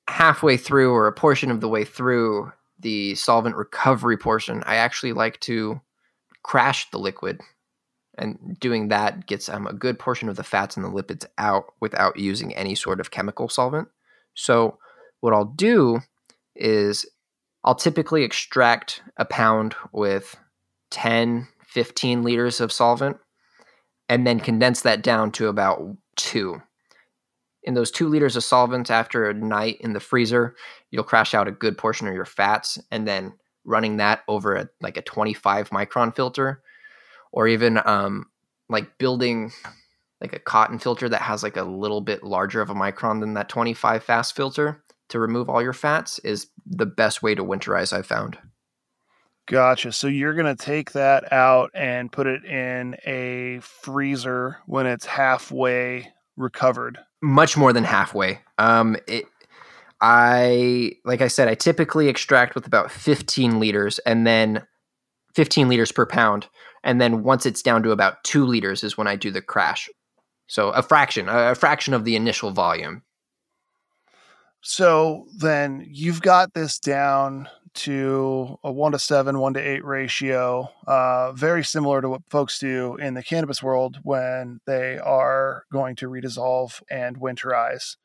[0.06, 5.14] halfway through or a portion of the way through the solvent recovery portion, I actually
[5.14, 5.80] like to
[6.42, 7.40] crash the liquid.
[8.18, 11.72] And doing that gets um, a good portion of the fats and the lipids out
[11.80, 13.88] without using any sort of chemical solvent.
[14.34, 14.76] So,
[15.20, 16.00] what I'll do
[16.54, 17.06] is
[17.64, 20.36] I'll typically extract a pound with
[20.90, 23.18] 10 15 liters of solvent
[24.08, 26.62] and then condense that down to about two.
[27.64, 30.56] In those two liters of solvent after a night in the freezer,
[30.90, 33.34] you'll crash out a good portion of your fats and then
[33.66, 36.62] running that over a, like a 25 micron filter
[37.30, 38.24] or even um,
[38.70, 39.52] like building
[40.22, 43.34] like a cotton filter that has like a little bit larger of a micron than
[43.34, 47.92] that 25 fast filter to remove all your fats is the best way to winterize
[47.92, 48.38] I've found.
[49.46, 49.92] Gotcha.
[49.92, 55.06] So you're going to take that out and put it in a freezer when it's
[55.06, 56.98] halfway recovered.
[57.22, 58.40] Much more than halfway.
[58.58, 59.26] Um, it,
[60.00, 64.62] I like I said, I typically extract with about 15 liters, and then
[65.34, 66.48] 15 liters per pound,
[66.84, 69.88] and then once it's down to about two liters is when I do the crash.
[70.48, 73.02] So a fraction, a fraction of the initial volume.
[74.60, 80.68] So then you've got this down to a one to seven, one to eight ratio,
[80.86, 85.96] uh, very similar to what folks do in the cannabis world when they are going
[85.96, 87.96] to redissolve and winterize.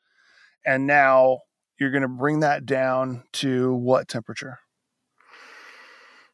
[0.64, 1.40] And now
[1.78, 4.60] you're going to bring that down to what temperature?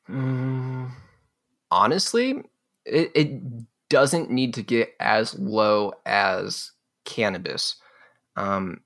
[0.09, 0.91] Mm,
[1.70, 2.43] honestly,
[2.84, 3.41] it, it
[3.89, 6.72] doesn't need to get as low as
[7.05, 7.76] cannabis.
[8.36, 8.80] Um,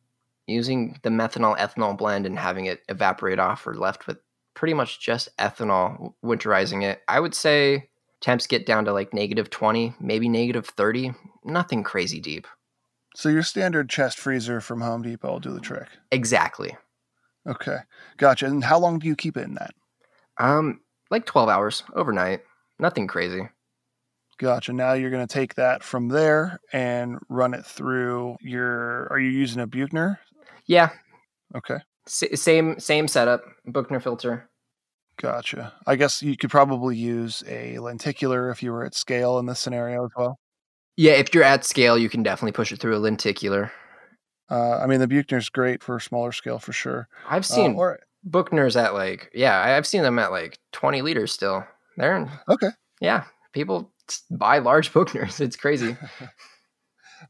[0.46, 4.18] using the methanol ethanol blend and having it evaporate off, or left with
[4.55, 7.03] pretty much just ethanol, winterizing it.
[7.09, 7.88] I would say
[8.20, 11.12] temps get down to like negative 20, maybe negative 30.
[11.44, 12.46] Nothing crazy deep.
[13.14, 15.88] So your standard chest freezer from Home Depot will do the trick.
[16.11, 16.76] Exactly.
[17.46, 17.78] Okay.
[18.16, 18.46] Gotcha.
[18.46, 19.74] And how long do you keep it in that?
[20.38, 20.80] Um,
[21.11, 22.40] like 12 hours overnight.
[22.78, 23.48] Nothing crazy.
[24.38, 24.72] Gotcha.
[24.72, 29.07] Now you're going to take that from there and run it through your.
[29.11, 30.18] Are you using a Buchner?
[30.66, 30.90] Yeah.
[31.55, 31.78] Okay.
[32.07, 33.42] S- same same setup.
[33.66, 34.48] Buchner filter.
[35.20, 35.72] Gotcha.
[35.86, 39.61] I guess you could probably use a lenticular if you were at scale in this
[39.61, 40.38] scenario as well.
[40.96, 43.70] Yeah, if you're at scale, you can definitely push it through a lenticular.
[44.50, 47.09] Uh, I mean, the Buchner's great for smaller scale for sure.
[47.28, 51.32] I've seen uh, or, Buchners at like, yeah, I've seen them at like 20 liters
[51.32, 51.64] still.
[51.96, 52.68] They're in, okay.
[53.00, 53.92] Yeah, people
[54.30, 55.40] buy large Buchners.
[55.40, 55.96] It's crazy.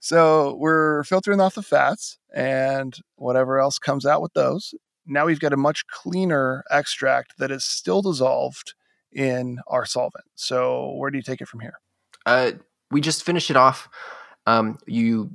[0.00, 4.74] so we're filtering off the fats and whatever else comes out with those.
[5.06, 8.74] Now we've got a much cleaner extract that is still dissolved
[9.10, 10.24] in our solvent.
[10.34, 11.78] So where do you take it from here?
[12.24, 12.52] Uh,
[12.90, 13.88] we just finish it off.
[14.46, 15.30] Um, you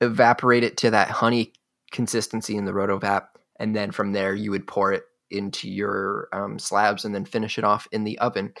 [0.00, 1.52] evaporate it to that honey
[1.90, 3.26] consistency in the rotovap,
[3.58, 7.58] and then from there you would pour it into your um, slabs and then finish
[7.58, 8.52] it off in the oven.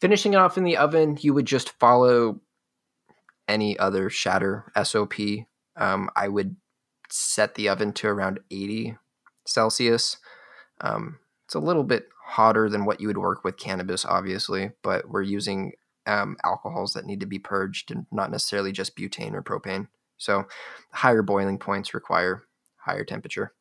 [0.00, 2.40] Finishing it off in the oven, you would just follow
[3.48, 5.14] any other shatter SOP.
[5.76, 6.56] Um, I would
[7.08, 8.96] set the oven to around 80
[9.46, 10.18] Celsius.
[10.80, 15.08] Um, it's a little bit hotter than what you would work with cannabis, obviously, but
[15.08, 15.72] we're using
[16.06, 19.88] um, alcohols that need to be purged and not necessarily just butane or propane.
[20.18, 20.46] So
[20.92, 22.44] higher boiling points require
[22.76, 23.52] higher temperature.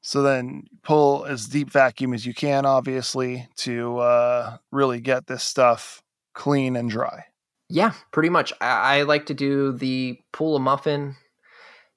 [0.00, 5.42] So then pull as deep vacuum as you can, obviously, to uh, really get this
[5.42, 6.02] stuff
[6.34, 7.26] clean and dry.
[7.74, 8.52] Yeah, pretty much.
[8.60, 11.16] I, I like to do the pull a muffin,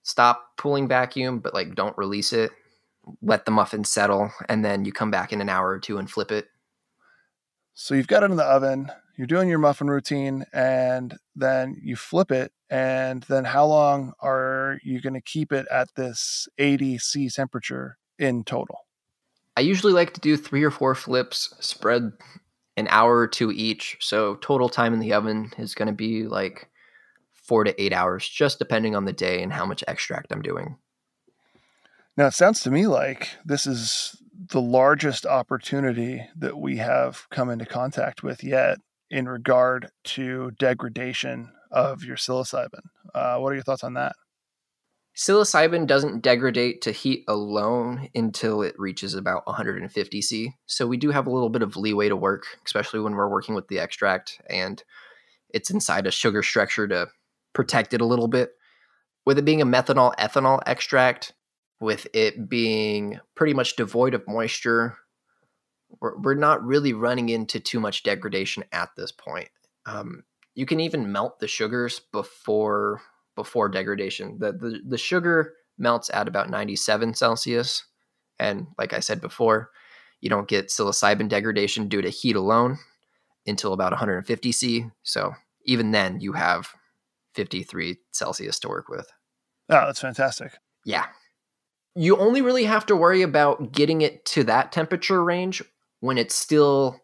[0.03, 2.51] stop pulling vacuum, but like don't release it.
[3.21, 6.09] Let the muffin settle, and then you come back in an hour or two and
[6.09, 6.47] flip it.
[7.73, 11.95] So you've got it in the oven you're doing your muffin routine and then you
[11.95, 16.99] flip it and then how long are you going to keep it at this 80
[16.99, 18.86] c temperature in total
[19.57, 22.13] i usually like to do three or four flips spread
[22.78, 26.23] an hour or two each so total time in the oven is going to be
[26.23, 26.69] like
[27.34, 30.78] four to eight hours just depending on the day and how much extract i'm doing
[32.15, 34.15] now it sounds to me like this is
[34.49, 38.78] the largest opportunity that we have come into contact with yet
[39.09, 42.82] in regard to degradation of your psilocybin.
[43.13, 44.15] Uh, what are your thoughts on that?
[45.18, 50.53] Psilocybin doesn't degrade to heat alone until it reaches about 150 C.
[50.68, 53.55] So we do have a little bit of leeway to work, especially when we're working
[53.55, 54.84] with the extract and
[55.49, 57.07] it's inside a sugar structure to
[57.53, 58.51] protect it a little bit.
[59.26, 61.34] With it being a methanol ethanol extract,
[61.80, 64.97] with it being pretty much devoid of moisture,
[65.99, 69.49] we're, we're not really running into too much degradation at this point.
[69.88, 73.01] Um, you can even melt the sugars before
[73.38, 74.38] before degradation.
[74.39, 77.85] The, the the sugar melts at about 97 Celsius,
[78.38, 79.69] and like I said before,
[80.19, 82.79] you don't get psilocybin degradation due to heat alone
[83.45, 84.85] until about 150 C.
[85.03, 85.33] So
[85.63, 86.69] even then, you have
[87.35, 89.09] 53 Celsius to work with.
[89.69, 90.57] Oh, that's fantastic.
[90.83, 91.05] Yeah.
[91.95, 95.63] You only really have to worry about getting it to that temperature range
[95.99, 96.99] when it's still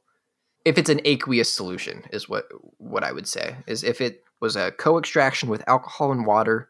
[0.66, 2.46] if it's an aqueous solution is what
[2.78, 6.70] what I would say is if it was a co-extraction with alcohol and water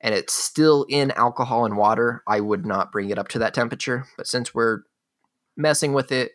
[0.00, 3.54] and it's still in alcohol and water, I would not bring it up to that
[3.54, 4.06] temperature.
[4.16, 4.80] But since we're
[5.56, 6.32] messing with it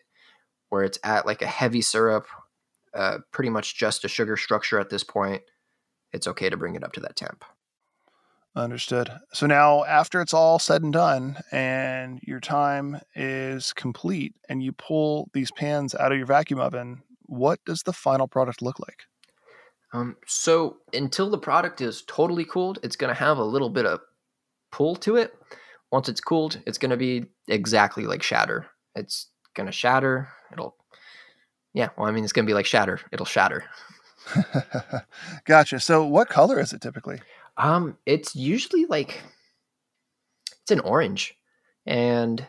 [0.70, 2.26] where it's at like a heavy syrup,
[2.94, 5.42] uh, pretty much just a sugar structure at this point,
[6.12, 7.44] it's okay to bring it up to that temp.
[8.56, 9.12] Understood.
[9.32, 14.72] So now, after it's all said and done, and your time is complete, and you
[14.72, 19.04] pull these pans out of your vacuum oven, what does the final product look like?
[19.92, 23.86] Um, so until the product is totally cooled, it's going to have a little bit
[23.86, 24.00] of
[24.72, 25.34] pull to it.
[25.92, 28.66] Once it's cooled, it's going to be exactly like shatter.
[28.96, 30.28] It's going to shatter.
[30.52, 30.76] It'll,
[31.72, 31.90] yeah.
[31.96, 33.00] Well, I mean, it's going to be like shatter.
[33.12, 33.64] It'll shatter.
[35.44, 35.80] gotcha.
[35.80, 37.20] So, what color is it typically?
[37.60, 39.22] Um, it's usually like
[40.62, 41.36] it's an orange,
[41.86, 42.44] and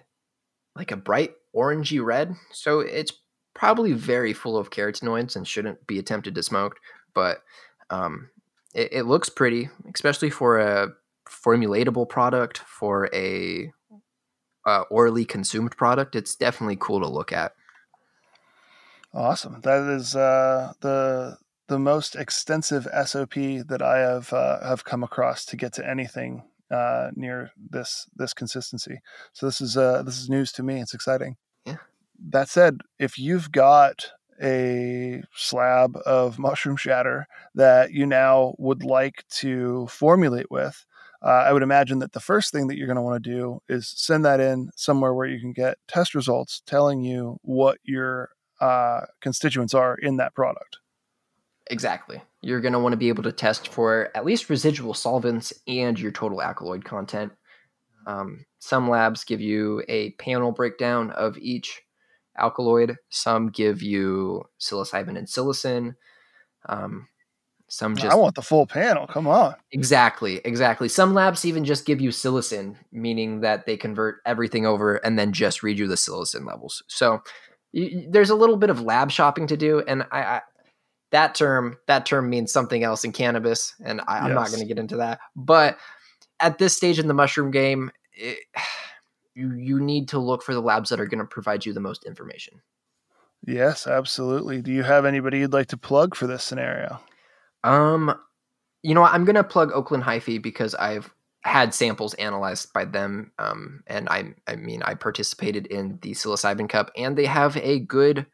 [0.76, 2.34] like a bright orangey red.
[2.52, 3.12] So it's
[3.54, 6.78] probably very full of carotenoids and shouldn't be attempted to smoke.
[7.14, 7.44] But
[7.90, 8.30] um,
[8.74, 10.94] it, it looks pretty, especially for a
[11.28, 13.72] formulatable product, for a
[14.66, 16.16] uh, orally consumed product.
[16.16, 17.54] It's definitely cool to look at.
[19.14, 19.60] Awesome.
[19.62, 21.38] That is uh, the
[21.72, 26.44] the most extensive SOP that I have uh, have come across to get to anything
[26.70, 29.00] uh, near this this consistency.
[29.32, 30.82] So this is uh, this is news to me.
[30.82, 31.38] It's exciting.
[31.66, 31.78] Yeah.
[32.20, 34.12] That said, if you've got
[34.44, 40.86] a slab of mushroom shatter that you now would like to formulate with,
[41.24, 43.62] uh, I would imagine that the first thing that you're going to want to do
[43.70, 48.32] is send that in somewhere where you can get test results telling you what your
[48.60, 50.81] uh, constituents are in that product.
[51.70, 52.22] Exactly.
[52.42, 56.00] You're going to want to be able to test for at least residual solvents and
[56.00, 57.32] your total alkaloid content.
[58.08, 61.82] Um, some labs give you a panel breakdown of each
[62.38, 62.98] alkaloid.
[63.10, 65.96] Some give you psilocybin and psilocin.
[66.68, 67.08] Um,
[67.68, 69.08] some just I want the full panel.
[69.08, 69.56] Come on.
[69.72, 70.90] Exactly, exactly.
[70.90, 75.32] Some labs even just give you psilocin, meaning that they convert everything over and then
[75.32, 76.84] just read you the psilocin levels.
[76.88, 77.22] So
[77.72, 80.42] you, there's a little bit of lab shopping to do, and I, I
[81.12, 84.68] that term that term means something else in cannabis, and I, am not going to
[84.68, 85.20] get into that.
[85.36, 85.78] But
[86.40, 88.40] at this stage in the mushroom game, it,
[89.36, 91.80] you you need to look for the labs that are going to provide you the
[91.80, 92.62] most information.
[93.46, 94.62] Yes, absolutely.
[94.62, 97.00] Do you have anybody you'd like to plug for this scenario?
[97.64, 98.14] Um,
[98.84, 99.14] you know, what?
[99.14, 104.36] I'm gonna plug Oakland Hyphae because I've had samples analyzed by them, um, and I,
[104.48, 108.28] I mean, I participated in the psilocybin cup, and they have a good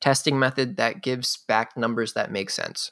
[0.00, 2.90] testing method that gives back numbers that make sense.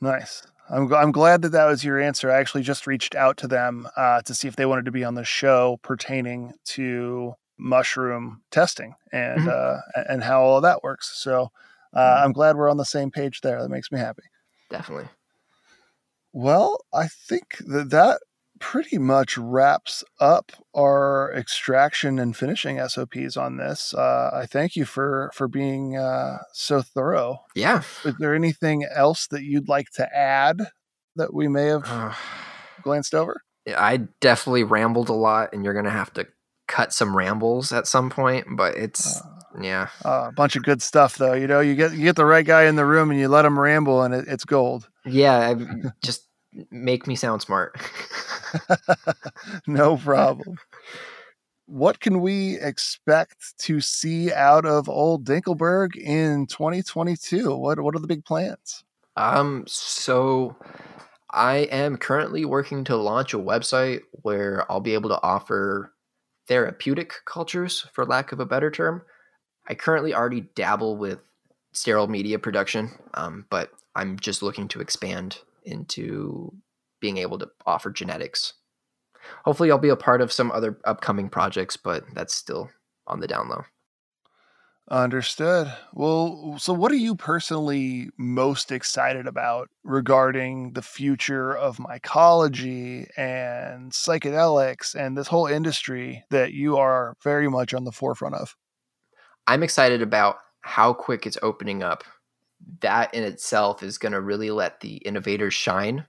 [0.00, 0.46] Nice.
[0.70, 2.30] I'm, I'm glad that that was your answer.
[2.30, 5.04] I actually just reached out to them uh, to see if they wanted to be
[5.04, 9.48] on the show pertaining to mushroom testing and mm-hmm.
[9.48, 11.12] uh, and how all of that works.
[11.22, 11.50] So
[11.92, 12.24] uh, mm-hmm.
[12.24, 13.62] I'm glad we're on the same page there.
[13.62, 14.22] That makes me happy
[14.72, 15.08] definitely.
[16.32, 18.20] Well, I think that that
[18.62, 23.92] pretty much wraps up our extraction and finishing SOPs on this.
[23.92, 27.40] Uh, I thank you for for being uh, so thorough.
[27.56, 27.82] Yeah.
[28.04, 30.62] Is there anything else that you'd like to add
[31.16, 32.14] that we may have uh,
[32.82, 33.42] glanced over?
[33.66, 36.28] I definitely rambled a lot, and you're gonna have to
[36.68, 38.46] cut some rambles at some point.
[38.50, 39.24] But it's uh,
[39.60, 41.34] yeah, uh, a bunch of good stuff though.
[41.34, 43.44] You know, you get you get the right guy in the room and you let
[43.44, 44.88] him ramble, and it, it's gold.
[45.04, 46.28] Yeah, I just
[46.70, 47.76] make me sound smart.
[49.66, 50.56] no problem.
[51.66, 57.56] What can we expect to see out of old Dinkelberg in 2022?
[57.56, 58.84] What what are the big plans?
[59.16, 60.56] Um, so
[61.30, 65.92] I am currently working to launch a website where I'll be able to offer
[66.46, 69.02] therapeutic cultures, for lack of a better term.
[69.68, 71.20] I currently already dabble with
[71.72, 76.52] sterile media production, um, but I'm just looking to expand into
[77.00, 78.54] being able to offer genetics.
[79.44, 82.70] Hopefully, I'll be a part of some other upcoming projects, but that's still
[83.06, 83.64] on the down low.
[84.90, 85.72] Understood.
[85.94, 93.92] Well, so what are you personally most excited about regarding the future of mycology and
[93.92, 98.56] psychedelics and this whole industry that you are very much on the forefront of?
[99.46, 102.04] I'm excited about how quick it's opening up.
[102.80, 106.06] That in itself is going to really let the innovators shine.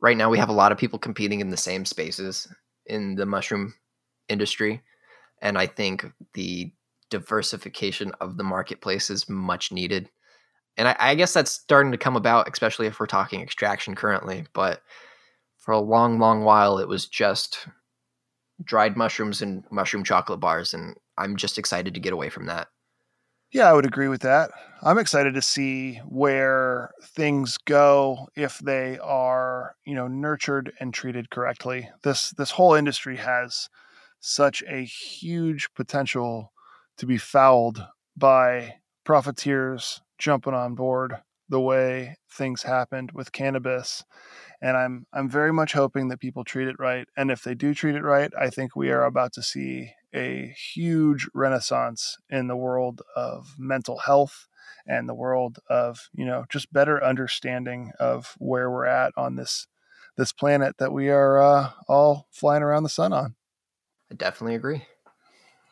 [0.00, 2.48] Right now, we have a lot of people competing in the same spaces
[2.86, 3.74] in the mushroom
[4.28, 4.82] industry.
[5.42, 6.72] And I think the
[7.10, 10.08] diversification of the marketplace is much needed.
[10.76, 14.46] And I, I, guess that's starting to come about, especially if we're talking extraction currently.
[14.52, 14.82] But
[15.58, 17.66] for a long, long while, it was just
[18.62, 20.74] dried mushrooms and mushroom chocolate bars.
[20.74, 22.68] And I'm just excited to get away from that.
[23.52, 24.50] Yeah, I would agree with that.
[24.82, 31.30] I'm excited to see where things go if they are, you know, nurtured and treated
[31.30, 31.88] correctly.
[32.02, 33.68] This this whole industry has
[34.20, 36.52] such a huge potential
[36.98, 37.86] to be fouled
[38.16, 41.18] by profiteers jumping on board
[41.48, 44.02] the way things happened with cannabis
[44.62, 47.74] and i'm i'm very much hoping that people treat it right and if they do
[47.74, 52.56] treat it right i think we are about to see a huge renaissance in the
[52.56, 54.48] world of mental health
[54.86, 59.66] and the world of you know just better understanding of where we're at on this
[60.16, 63.36] this planet that we are uh, all flying around the sun on.
[64.10, 64.86] I definitely agree.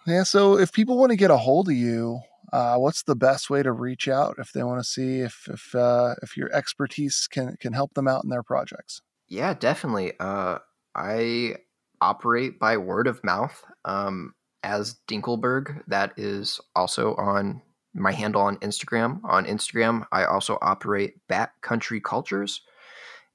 [0.06, 2.20] Yeah so if people want to get a hold of you
[2.52, 5.74] uh, what's the best way to reach out if they want to see if if
[5.74, 9.02] uh, if your expertise can can help them out in their projects?
[9.26, 10.12] Yeah definitely.
[10.20, 10.58] Uh,
[10.94, 11.56] i
[12.00, 15.82] operate by word of mouth um, as Dinkelberg.
[15.86, 17.62] That is also on
[17.94, 19.20] my handle on Instagram.
[19.24, 22.60] On Instagram, I also operate Bat Country Cultures.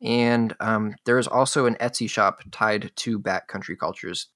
[0.01, 4.27] And um, there is also an Etsy shop tied to Bat Country Cultures.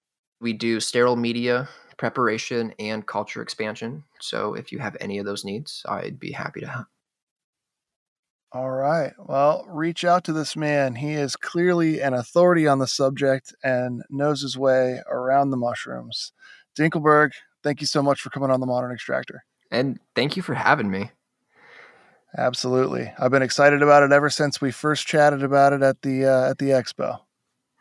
[0.41, 4.03] We do sterile media preparation and culture expansion.
[4.19, 6.87] So if you have any of those needs, I'd be happy to help.
[8.53, 9.13] All right.
[9.17, 10.93] Well, reach out to this man.
[10.93, 16.33] He is clearly an authority on the subject and knows his way around the mushrooms.
[16.77, 17.31] Dinkelberg,
[17.63, 19.43] thank you so much for coming on the Modern Extractor.
[19.71, 21.09] And thank you for having me.
[22.37, 23.11] Absolutely.
[23.17, 26.49] I've been excited about it ever since we first chatted about it at the uh,
[26.51, 27.19] at the expo.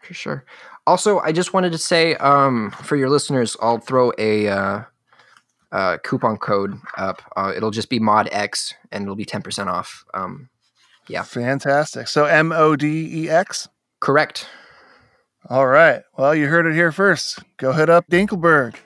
[0.03, 0.45] For sure.
[0.87, 4.83] Also, I just wanted to say um, for your listeners, I'll throw a uh,
[5.71, 7.21] uh, coupon code up.
[7.37, 10.05] Uh, it'll just be mod X, and it'll be ten percent off.
[10.15, 10.49] Um,
[11.09, 11.23] yeah.
[11.23, 12.09] Fantastic.
[12.09, 13.69] So M O D E X.
[14.01, 14.47] Correct.
[15.49, 16.03] All right.
[16.17, 17.41] Well, you heard it here first.
[17.57, 18.77] Go hit up Dinkelberg.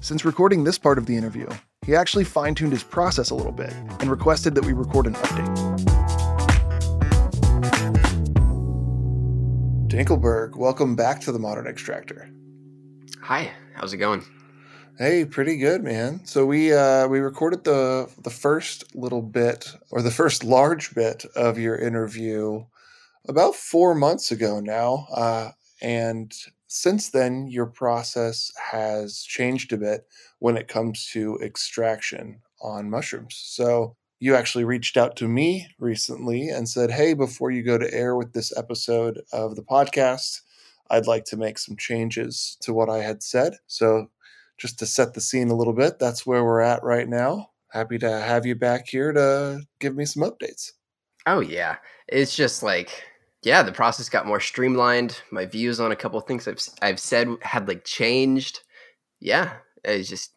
[0.00, 1.48] Since recording this part of the interview,
[1.84, 5.14] he actually fine tuned his process a little bit and requested that we record an
[5.14, 6.00] update.
[9.88, 12.30] Dinkelberg, welcome back to the Modern Extractor.
[13.22, 14.24] Hi, how's it going?
[14.98, 16.20] Hey, pretty good, man.
[16.24, 21.24] So we uh, we recorded the the first little bit or the first large bit
[21.34, 22.64] of your interview
[23.28, 26.32] about four months ago now, uh, and
[26.68, 30.06] since then your process has changed a bit
[30.38, 33.40] when it comes to extraction on mushrooms.
[33.42, 37.92] So you actually reached out to me recently and said, Hey, before you go to
[37.94, 40.40] air with this episode of the podcast,
[40.90, 43.54] I'd like to make some changes to what I had said.
[43.66, 44.10] So,
[44.60, 47.50] just to set the scene a little bit, that's where we're at right now.
[47.68, 50.72] Happy to have you back here to give me some updates.
[51.26, 51.76] Oh, yeah.
[52.08, 53.02] It's just like,
[53.42, 55.22] yeah, the process got more streamlined.
[55.30, 58.60] My views on a couple things I've, I've said had like changed.
[59.20, 59.54] Yeah,
[59.86, 60.32] I just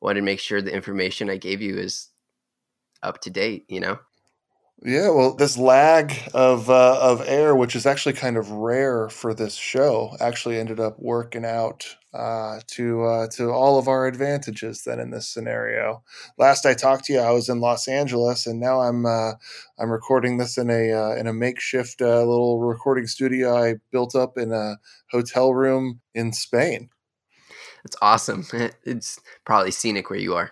[0.00, 2.08] wanted to make sure the information I gave you is
[3.02, 3.98] up to date, you know?
[4.82, 9.32] Yeah, well, this lag of uh, of air, which is actually kind of rare for
[9.32, 11.86] this show, actually ended up working out
[12.16, 14.84] uh, to uh, to all of our advantages.
[14.84, 16.02] Then in this scenario,
[16.38, 19.32] last I talked to you, I was in Los Angeles, and now I'm uh,
[19.78, 24.14] I'm recording this in a uh, in a makeshift uh, little recording studio I built
[24.14, 24.78] up in a
[25.10, 26.90] hotel room in Spain.
[27.84, 28.46] It's awesome.
[28.84, 30.50] It's probably scenic where you are.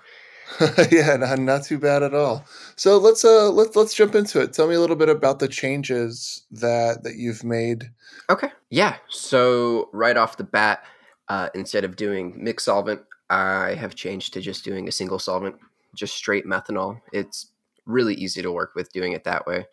[0.91, 2.45] yeah, not, not too bad at all.
[2.77, 4.53] So let's uh let's let's jump into it.
[4.53, 7.91] Tell me a little bit about the changes that that you've made.
[8.31, 8.49] Okay.
[8.71, 8.97] Yeah.
[9.09, 10.85] So right off the bat,
[11.29, 13.01] uh, instead of doing mixed solvent,
[13.31, 15.57] I have changed to just doing a single solvent,
[15.95, 17.01] just straight methanol.
[17.13, 17.49] It's
[17.87, 19.67] really easy to work with doing it that way.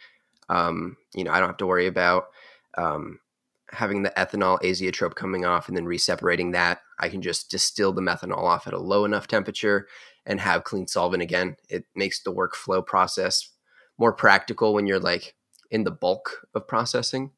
[0.50, 2.28] Um, you know, I don't have to worry about
[2.78, 3.20] um,
[3.72, 6.80] having the ethanol azeotrope coming off and then reseparating that.
[7.00, 9.88] I can just distill the methanol off at a low enough temperature
[10.26, 11.56] and have clean solvent again.
[11.70, 13.50] It makes the workflow process
[13.98, 15.36] more practical when you're like
[15.72, 17.32] in the bulk of processing.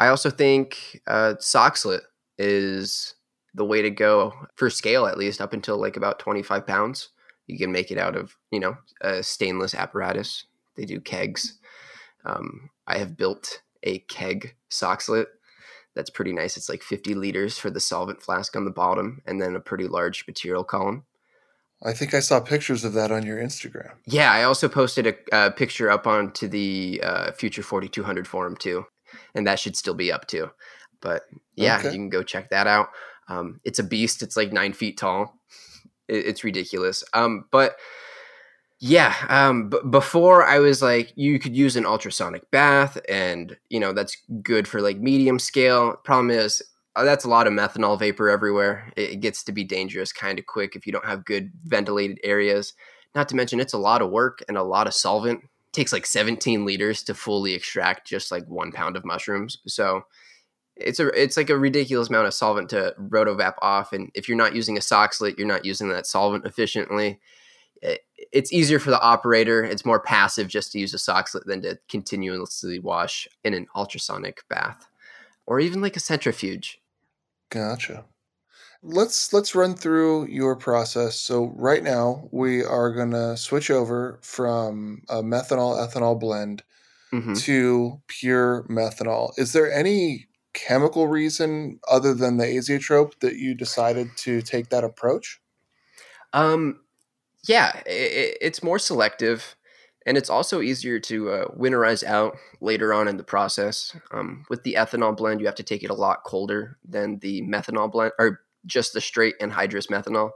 [0.00, 2.00] I also think uh, Soxhlet
[2.38, 3.14] is
[3.54, 7.10] the way to go for scale, at least up until like about 25 pounds.
[7.46, 10.46] You can make it out of, you know, a stainless apparatus.
[10.76, 11.58] They do kegs.
[12.24, 15.26] Um, I have built a keg Soxhlet
[15.94, 16.56] that's pretty nice.
[16.56, 19.88] It's like 50 liters for the solvent flask on the bottom and then a pretty
[19.88, 21.04] large material column.
[21.84, 23.92] I think I saw pictures of that on your Instagram.
[24.06, 28.86] Yeah, I also posted a, a picture up onto the uh, Future 4200 forum too,
[29.34, 30.50] and that should still be up too.
[31.00, 31.22] But
[31.56, 31.88] yeah, okay.
[31.88, 32.90] you can go check that out.
[33.28, 34.22] Um, it's a beast.
[34.22, 35.38] It's like nine feet tall.
[36.08, 37.04] It, it's ridiculous.
[37.12, 37.76] Um, but
[38.84, 43.78] yeah, um, b- before I was like, you could use an ultrasonic bath, and you
[43.78, 45.94] know that's good for like medium scale.
[46.02, 46.60] Problem is,
[46.96, 48.92] uh, that's a lot of methanol vapor everywhere.
[48.96, 52.18] It, it gets to be dangerous kind of quick if you don't have good ventilated
[52.24, 52.74] areas.
[53.14, 55.44] Not to mention, it's a lot of work and a lot of solvent.
[55.44, 59.58] It takes like 17 liters to fully extract just like one pound of mushrooms.
[59.66, 60.02] So
[60.84, 63.92] it's a it's like a ridiculous amount of solvent to rotovap off.
[63.92, 67.20] And if you're not using a Soxhlet, you're not using that solvent efficiently.
[67.80, 68.00] It,
[68.32, 69.64] it's easier for the operator.
[69.64, 74.46] It's more passive just to use a Soxhlet than to continuously wash in an ultrasonic
[74.48, 74.88] bath
[75.46, 76.80] or even like a centrifuge.
[77.50, 78.04] Gotcha.
[78.82, 81.16] Let's let's run through your process.
[81.16, 86.64] So right now we are gonna switch over from a methanol ethanol blend
[87.12, 87.34] mm-hmm.
[87.34, 89.32] to pure methanol.
[89.38, 94.84] Is there any chemical reason other than the azeotrope that you decided to take that
[94.84, 95.40] approach?
[96.32, 96.80] Um,
[97.46, 99.56] yeah, it, it's more selective
[100.06, 103.96] and it's also easier to uh, winterize out later on in the process.
[104.10, 107.42] Um, with the ethanol blend, you have to take it a lot colder than the
[107.42, 110.30] methanol blend or just the straight anhydrous methanol.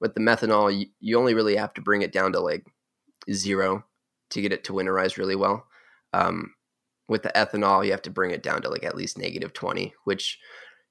[0.00, 2.64] With the methanol, you, you only really have to bring it down to like
[3.30, 3.84] zero
[4.30, 5.66] to get it to winterize really well.
[6.12, 6.54] Um,
[7.10, 9.92] with the ethanol, you have to bring it down to like at least negative 20,
[10.04, 10.38] which,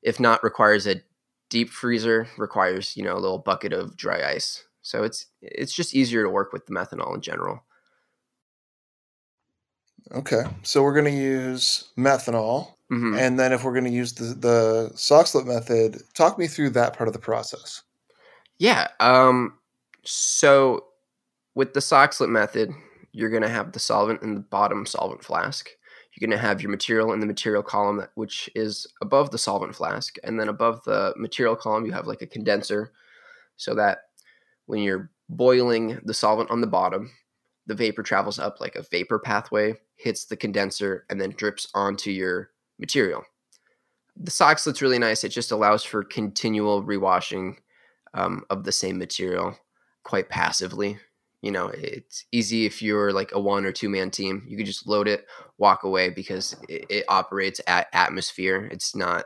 [0.04, 1.02] if not, requires a
[1.50, 4.66] deep freezer, requires, you know, a little bucket of dry ice.
[4.82, 7.64] So it's it's just easier to work with the methanol in general.
[10.12, 13.18] Okay, so we're going to use methanol, Mhm.
[13.20, 16.98] and then if we're going to use the the Soxhlet method, talk me through that
[16.98, 17.84] part of the process.
[18.58, 18.88] Yeah.
[19.00, 19.58] Um,
[20.04, 20.86] so
[21.56, 22.72] with the Soxhlet method,
[23.12, 25.70] you're going to have the solvent in the bottom solvent flask.
[26.20, 29.74] You're going to have your material in the material column, which is above the solvent
[29.74, 30.18] flask.
[30.24, 32.92] And then above the material column, you have like a condenser
[33.56, 34.00] so that
[34.66, 37.12] when you're boiling the solvent on the bottom,
[37.68, 42.12] the vapor travels up like a vapor pathway, hits the condenser, and then drips onto
[42.12, 43.24] your material.
[44.18, 45.24] The Soxhlet's really nice.
[45.24, 47.58] It just allows for continual rewashing
[48.14, 49.56] um, of the same material
[50.04, 51.00] quite passively.
[51.42, 54.44] You know, it's easy if you're like a one or two man team.
[54.48, 55.26] You could just load it,
[55.58, 58.68] walk away because it, it operates at atmosphere.
[58.72, 59.26] It's not,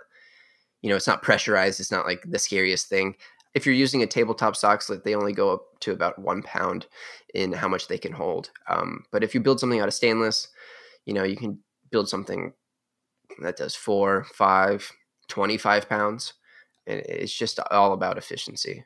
[0.82, 1.80] you know, it's not pressurized.
[1.80, 3.16] It's not like the scariest thing.
[3.56, 6.88] If you're using a tabletop Soxhlet, they only go up to about one pound
[7.34, 8.50] in how much they can hold.
[8.68, 10.50] Um, but if you build something out of stainless,
[11.06, 11.60] you know, you can
[11.92, 12.54] build something
[13.42, 14.92] that does four, five,
[15.30, 16.34] 25 pounds.
[16.86, 18.86] And it's just all about efficiency.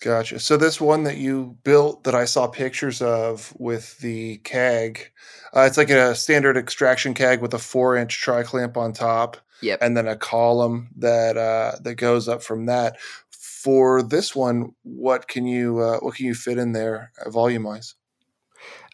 [0.00, 0.38] Gotcha.
[0.38, 5.10] So this one that you built that I saw pictures of with the keg,
[5.56, 9.36] uh, it's like a standard extraction keg with a four inch tri clamp on top,
[9.60, 9.80] Yep.
[9.82, 12.96] and then a column that uh, that goes up from that.
[13.32, 17.96] For this one, what can you uh, what can you fit in there volume wise?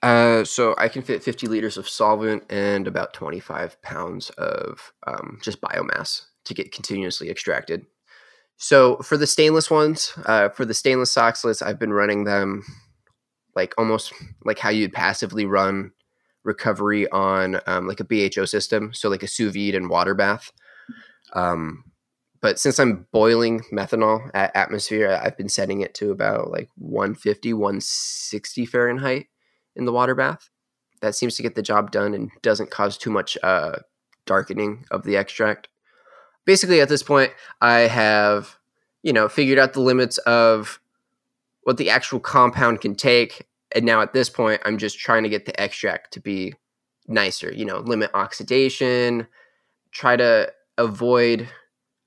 [0.03, 5.39] Uh, so I can fit 50 liters of solvent and about 25 pounds of um,
[5.43, 7.87] just biomass to get continuously extracted.
[8.57, 12.65] So for the stainless ones, uh, for the stainless Soxhlets, I've been running them
[13.55, 14.13] like almost
[14.45, 15.93] like how you'd passively run
[16.45, 20.53] recovery on um, like a BHO system, so like a sous vide and water bath.
[21.33, 21.85] Um,
[22.41, 27.55] but since I'm boiling methanol at atmosphere, I've been setting it to about like 150,
[27.55, 29.27] 160 Fahrenheit
[29.75, 30.51] in the water bath.
[31.01, 33.79] That seems to get the job done and doesn't cause too much uh,
[34.27, 35.69] darkening of the extract.
[36.45, 38.57] Basically, at this point, I have,
[39.03, 40.81] you know, figured out the limits of
[41.63, 43.47] what the actual compound can take.
[43.75, 46.55] And now at this point, I'm just trying to get the extract to be
[47.07, 49.27] nicer, you know, limit oxidation,
[49.91, 51.49] try to avoid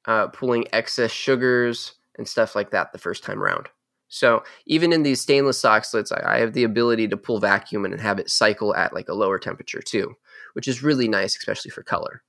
[0.06, 3.68] uh, pulling excess sugars and stuff like that the first time around.
[4.10, 5.82] So even in these stainless I,
[6.26, 9.38] I have the ability to pull vacuum and have it cycle at like a lower
[9.38, 10.16] temperature too,
[10.54, 12.24] which is really nice, especially for color.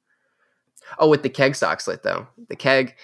[0.99, 2.95] Oh, with the keg Soxhlet though, the keg,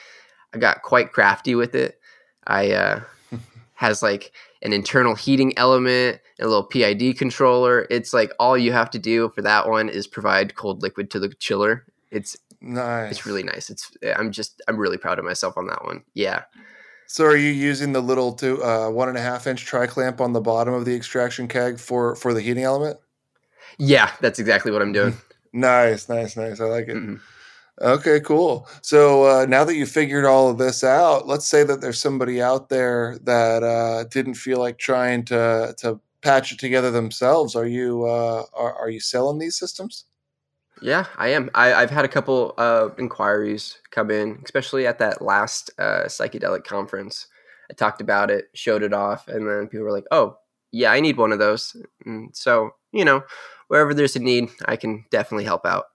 [0.55, 1.99] I got quite crafty with it.
[2.47, 3.01] I uh,
[3.75, 4.33] has like
[4.63, 7.87] an internal heating element, a little PID controller.
[7.91, 11.19] It's like all you have to do for that one is provide cold liquid to
[11.19, 11.85] the chiller.
[12.11, 13.11] It's Nice.
[13.11, 13.69] it's really nice.
[13.69, 16.03] It's I'm just I'm really proud of myself on that one.
[16.15, 16.45] Yeah.
[17.07, 20.19] So are you using the little two uh, one and a half inch tri clamp
[20.23, 22.99] on the bottom of the extraction keg for for the heating element?
[23.77, 25.15] Yeah, that's exactly what I'm doing.
[25.57, 26.59] Nice, nice, nice.
[26.61, 26.97] I like it.
[26.97, 27.21] Mhm.
[27.81, 28.69] Okay, cool.
[28.83, 32.41] So uh, now that you figured all of this out, let's say that there's somebody
[32.41, 37.57] out there that uh, didn't feel like trying to to patch it together themselves.
[37.57, 40.05] Are you uh, are, are you selling these systems?
[40.83, 41.51] Yeah, I am.
[41.55, 46.65] I, I've had a couple uh, inquiries come in, especially at that last uh, psychedelic
[46.65, 47.27] conference.
[47.71, 50.37] I talked about it, showed it off, and then people were like, "Oh,
[50.73, 53.23] yeah, I need one of those." And so, you know,
[53.69, 55.87] wherever there's a need, I can definitely help out.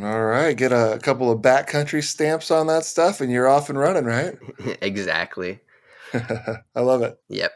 [0.00, 3.68] All right, get a couple of Bat Country stamps on that stuff, and you're off
[3.68, 4.38] and running, right?
[4.80, 5.60] exactly.
[6.14, 7.18] I love it.
[7.28, 7.52] Yep.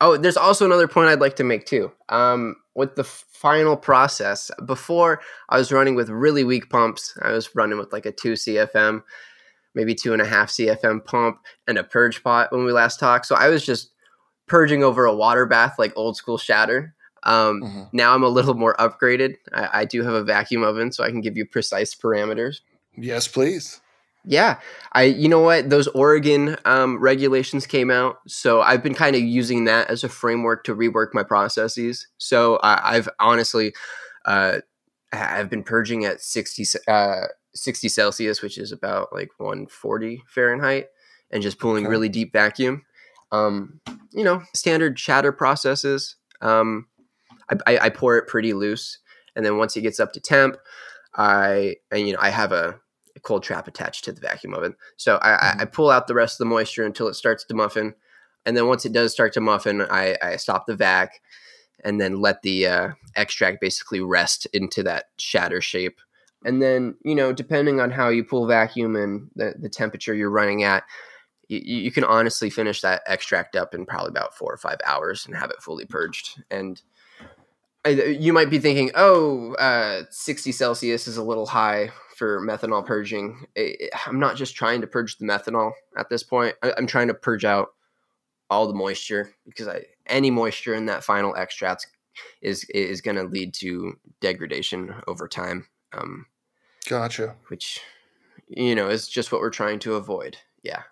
[0.00, 1.92] Oh, there's also another point I'd like to make too.
[2.08, 7.16] Um, with the final process, before I was running with really weak pumps.
[7.22, 9.02] I was running with like a two CFM,
[9.74, 11.38] maybe two and a half CFM pump,
[11.68, 13.26] and a purge pot when we last talked.
[13.26, 13.90] So I was just
[14.48, 16.95] purging over a water bath like old school shatter.
[17.26, 17.88] Um, Mhm.
[17.92, 19.36] Now I'm a little more upgraded.
[19.52, 22.60] I, I do have a vacuum oven, so I can give you precise parameters.
[22.96, 23.80] Yes, please.
[24.28, 24.58] Yeah,
[24.92, 29.22] I you know what those Oregon um, regulations came out, so I've been kind of
[29.22, 32.08] using that as a framework to rework my processes.
[32.18, 33.72] So I, I've honestly,
[34.24, 34.58] uh,
[35.12, 40.88] I've been purging at 60, uh, 60 Celsius, which is about like 140 Fahrenheit,
[41.30, 41.90] and just pulling Okay.
[41.90, 42.84] really deep vacuum.
[43.30, 43.80] Um,
[44.12, 46.16] you know, standard shatter processes.
[46.40, 46.86] Um,
[47.66, 48.98] I, I, pour it pretty loose,
[49.34, 50.56] and then once it gets up to temp,
[51.14, 52.78] I and you know I have a
[53.22, 54.74] cold trap attached to the vacuum oven.
[54.96, 55.60] So I, mm-hmm.
[55.60, 57.94] I, pull out the rest of the moisture until it starts to muffin,
[58.44, 61.20] and then once it does start to muffin, I, I stop the vac,
[61.84, 66.00] and then let the uh, extract basically rest into that shatter shape.
[66.44, 70.30] And then you know, depending on how you pull vacuum and the, the temperature you're
[70.30, 70.84] running at,
[71.48, 75.26] you, you can honestly finish that extract up in probably about four or five hours
[75.26, 76.42] and have it fully purged.
[76.50, 76.80] And
[77.88, 83.46] you might be thinking, oh, uh, 60 Celsius is a little high for methanol purging.
[84.06, 86.54] I'm not just trying to purge the methanol at this point.
[86.62, 87.68] I'm trying to purge out
[88.48, 91.86] all the moisture because I, any moisture in that final extract
[92.40, 95.66] is is going to lead to degradation over time.
[95.92, 96.26] Um,
[96.88, 97.36] gotcha.
[97.48, 97.80] Which
[98.48, 100.36] you know is just what we're trying to avoid.
[100.62, 100.82] Yeah.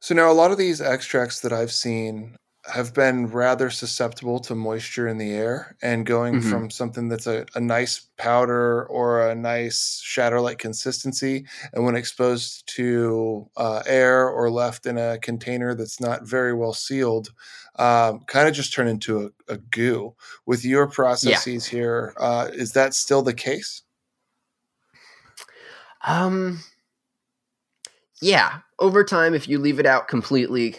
[0.00, 2.36] So now a lot of these extracts that I've seen
[2.72, 6.50] have been rather susceptible to moisture in the air and going mm-hmm.
[6.50, 11.96] from something that's a, a, nice powder or a nice shatter like consistency and when
[11.96, 17.30] exposed to uh, air or left in a container that's not very well sealed
[17.76, 20.14] um, kind of just turn into a, a, goo
[20.46, 21.78] with your processes yeah.
[21.78, 23.82] here uh, is that still the case
[26.06, 26.60] um
[28.22, 30.76] yeah over time if you leave it out completely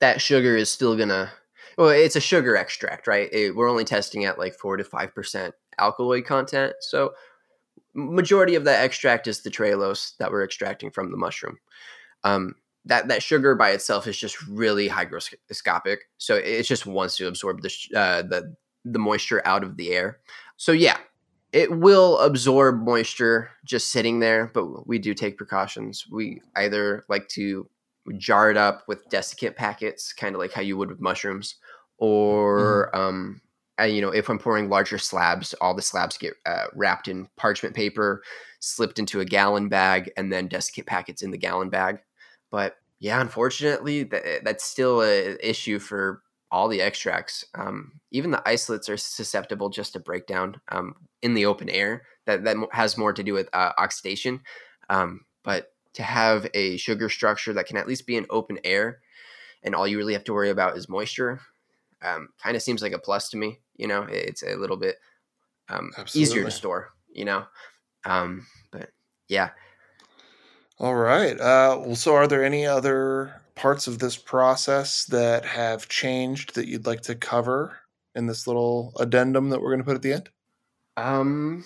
[0.00, 1.32] that sugar is still gonna
[1.78, 3.32] well it's a sugar extract right?
[3.32, 6.74] It, we're only testing at like 4 to 5% alkaloid content.
[6.80, 7.12] So
[7.94, 11.58] majority of that extract is the trehalose that we're extracting from the mushroom.
[12.24, 12.54] Um,
[12.86, 15.98] that that sugar by itself is just really hygroscopic.
[16.18, 18.54] So it just wants to absorb the uh, the
[18.84, 20.18] the moisture out of the air.
[20.56, 20.96] So yeah
[21.52, 26.06] it will absorb moisture just sitting there but we do take precautions.
[26.10, 27.68] We either like to
[28.14, 31.56] jar it up with desiccant packets, kind of like how you would with mushrooms,
[31.98, 33.00] or mm-hmm.
[33.00, 33.40] um,
[33.86, 37.74] you know, if I'm pouring larger slabs, all the slabs get uh, wrapped in parchment
[37.74, 38.22] paper,
[38.60, 41.98] slipped into a gallon bag, and then desiccant packets in the gallon bag.
[42.50, 47.44] But yeah, unfortunately, that, that's still an issue for all the extracts.
[47.54, 52.02] Um, even the isolates are susceptible just to breakdown um, in the open air.
[52.26, 54.40] That that has more to do with uh, oxidation.
[54.90, 59.00] Um, but to have a sugar structure that can at least be in open air
[59.62, 61.40] and all you really have to worry about is moisture
[62.02, 64.02] um, kind of seems like a plus to me you know?
[64.10, 64.96] It's a little bit
[65.68, 67.44] um, easier to store you know?
[68.04, 68.90] Um, but
[69.28, 69.50] yeah.
[70.78, 75.88] All right uh, well so are there any other parts of this process that have
[75.88, 77.76] changed that you'd like to cover
[78.14, 80.28] in this little addendum that we're going to put at the end?
[80.96, 81.64] Um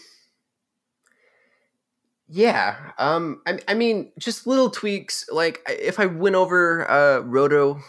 [2.28, 5.26] yeah, um, I, I mean, just little tweaks.
[5.30, 7.80] Like if I went over uh, roto,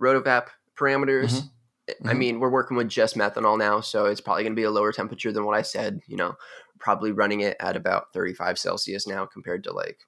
[0.00, 1.46] rotovap parameters, mm-hmm.
[1.88, 2.18] I mm-hmm.
[2.18, 4.92] mean, we're working with just methanol now, so it's probably going to be a lower
[4.92, 6.00] temperature than what I said.
[6.06, 6.34] You know,
[6.78, 9.98] probably running it at about 35 Celsius now compared to like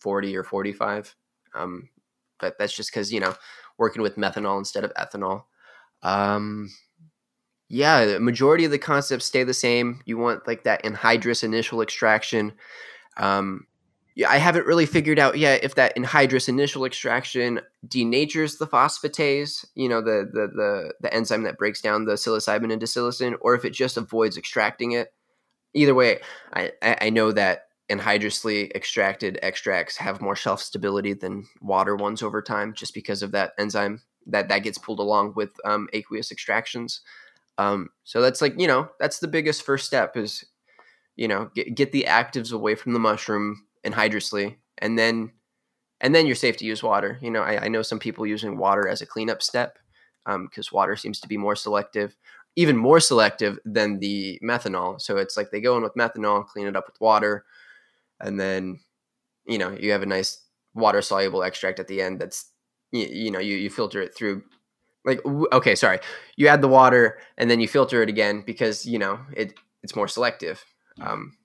[0.00, 1.14] 40 or 45.
[1.54, 1.88] Um,
[2.40, 3.34] but that's just because you know
[3.78, 5.44] working with methanol instead of ethanol.
[6.02, 6.70] Um,
[7.68, 10.02] yeah, the majority of the concepts stay the same.
[10.04, 12.52] You want like that anhydrous initial extraction
[13.16, 13.66] um,
[14.16, 19.64] yeah, I haven't really figured out yet if that anhydrous initial extraction denatures the phosphatase,
[19.74, 23.54] you know, the the the, the enzyme that breaks down the psilocybin into psilocin, or
[23.54, 25.12] if it just avoids extracting it.
[25.76, 26.20] Either way,
[26.52, 32.40] I, I know that anhydrously extracted extracts have more shelf stability than water ones over
[32.40, 37.00] time, just because of that enzyme that that gets pulled along with um, aqueous extractions.
[37.58, 40.44] Um, so that's like you know that's the biggest first step is
[41.16, 45.30] you know get, get the actives away from the mushroom anhydrously and then
[46.00, 47.18] and then you're safe to use water.
[47.22, 49.78] You know i, I know some people using water as a cleanup step
[50.26, 52.16] because um, water seems to be more selective
[52.56, 55.00] even more selective than the methanol.
[55.00, 57.44] So it's like they go in with methanol clean it up with water
[58.20, 58.80] and then
[59.46, 60.40] you know you have a nice
[60.74, 62.50] water soluble extract at the end that's
[62.92, 64.42] you, you know you, you filter it through
[65.04, 65.20] like
[65.52, 65.98] okay sorry.
[66.36, 69.96] You add the water and then you filter it again because you know it it's
[69.96, 70.64] more selective
[71.00, 71.36] um,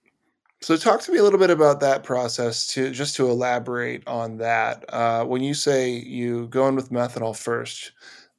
[0.61, 4.38] so talk to me a little bit about that process to just to elaborate on
[4.38, 4.84] that.
[4.89, 7.93] Uh, when you say you go in with methanol first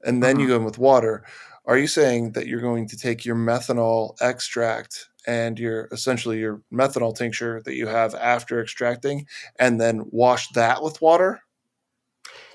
[0.05, 0.43] and then uh-huh.
[0.43, 1.25] you go in with water,
[1.65, 6.61] are you saying that you're going to take your methanol extract and your essentially your
[6.73, 9.27] methanol tincture that you have after extracting
[9.59, 11.41] and then wash that with water?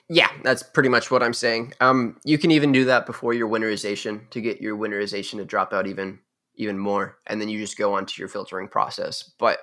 [0.07, 1.73] Yeah, that's pretty much what I'm saying.
[1.81, 5.73] Um, you can even do that before your winterization to get your winterization to drop
[5.73, 6.19] out even
[6.57, 9.59] even more and then you just go on to your filtering process but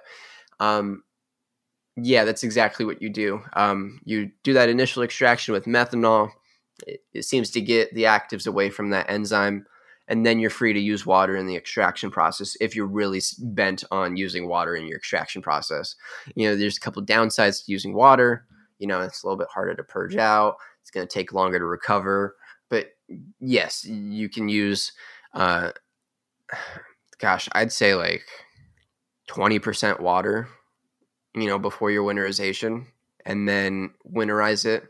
[0.60, 1.02] um,
[1.97, 6.31] yeah that's exactly what you do um, you do that initial extraction with methanol
[6.86, 9.66] it, it, seems to get the actives away from that enzyme
[10.09, 13.85] and then you're free to use water in the extraction process if you're really bent
[13.90, 15.94] on using water in your extraction process.
[16.35, 18.44] You know, there's a couple downsides to using water.
[18.78, 20.56] You know, it's a little bit harder to purge out.
[20.81, 22.36] It's going to take longer to recover.
[22.69, 22.89] But
[23.39, 24.93] yes, you can use,
[25.35, 25.70] uh,
[27.19, 28.24] gosh, I'd say like
[29.31, 30.49] 20% water,
[31.35, 32.87] you know, before your winterization
[33.24, 34.85] and then winterize it.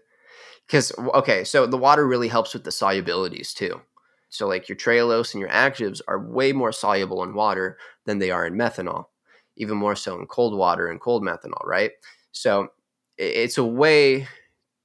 [0.67, 3.81] Because, okay, so the water really helps with the solubilities too.
[4.31, 7.77] So, like your trehalose and your actives are way more soluble in water
[8.07, 9.07] than they are in methanol,
[9.57, 11.91] even more so in cold water and cold methanol, right?
[12.31, 12.69] So,
[13.19, 14.27] it's a way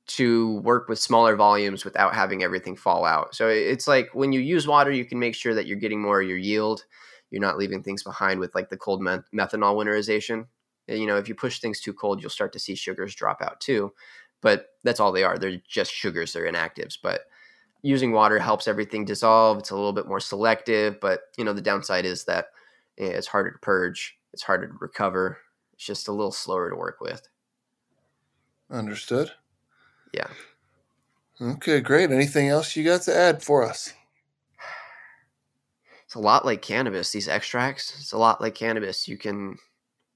[0.07, 3.35] to work with smaller volumes without having everything fall out.
[3.35, 6.21] So, it's like when you use water, you can make sure that you're getting more
[6.21, 6.85] of your yield.
[7.29, 9.23] You're not leaving things behind with like the cold methanol
[9.75, 10.47] winterization.
[10.87, 13.59] You know, if you push things too cold, you'll start to see sugars drop out
[13.59, 13.93] too.
[14.41, 15.37] But that's all they are.
[15.37, 16.97] They're just sugars, they're inactives.
[17.01, 17.21] But
[17.81, 19.59] using water helps everything dissolve.
[19.59, 22.47] It's a little bit more selective, but you know the downside is that
[22.97, 24.17] eh, it's harder to purge.
[24.33, 25.37] It's harder to recover.
[25.73, 27.27] It's just a little slower to work with.
[28.69, 29.31] Understood.
[30.17, 30.27] Yeah.
[31.39, 32.09] Okay, great.
[32.09, 33.93] Anything else you got to add for us?
[36.05, 37.11] It's a lot like cannabis.
[37.11, 37.95] These extracts.
[37.99, 39.07] It's a lot like cannabis.
[39.07, 39.57] You can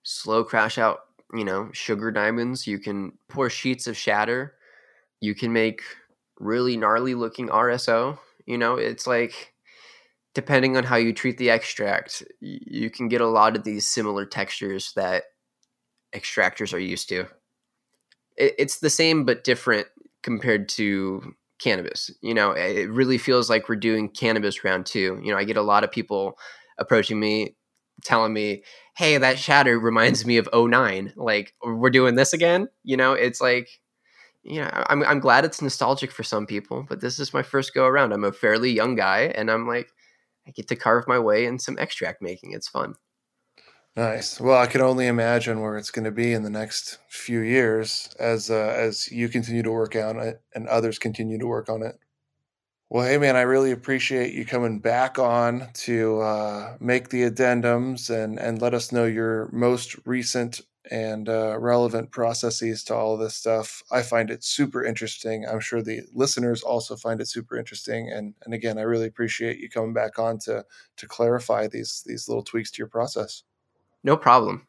[0.03, 1.02] slow crash out.
[1.34, 2.65] You know, sugar diamonds.
[2.65, 4.56] You can pour sheets of shatter.
[5.19, 5.82] You can make
[6.40, 8.18] really gnarly looking RSO.
[8.48, 9.53] You know, it's like
[10.34, 14.26] depending on how you treat the extract, you can get a lot of these similar
[14.26, 15.26] textures that
[16.14, 17.28] extractors are used to.
[18.38, 19.88] It's the same but different
[20.24, 22.12] compared to cannabis.
[22.22, 25.20] You know, it really feels like we're doing cannabis round two.
[25.24, 26.38] You know, I get a lot of people
[26.80, 27.56] approaching me
[28.03, 28.64] telling me,
[28.98, 31.14] hey, that shatter reminds me of 09.
[31.16, 32.68] Like, we're doing this again.
[32.84, 33.70] You know, it's like
[34.44, 37.74] you know, I'm I'm glad it's nostalgic for some people, but this is my first
[37.74, 38.12] go around.
[38.12, 39.90] I'm a fairly young guy, and I'm like,
[40.48, 42.53] I get to carve my way in some extract making.
[42.53, 42.95] It's fun.
[43.96, 44.40] Nice.
[44.40, 48.10] Well, I can only imagine where it's going to be in the next few years
[48.20, 51.84] as uh, as you continue to work on it and others continue to work on
[51.84, 52.00] it.
[52.90, 58.10] Well, hey man, I really appreciate you coming back on to uh, make the addendums
[58.10, 60.62] and and let us know your most recent
[60.92, 63.84] and uh, relevant processes to all this stuff.
[63.92, 65.46] I find it super interesting.
[65.48, 68.12] I'm sure the listeners also find it super interesting.
[68.12, 70.66] And and again, I really appreciate you coming back on to
[70.98, 73.44] to clarify these these little tweaks to your process.
[74.03, 74.68] No problem.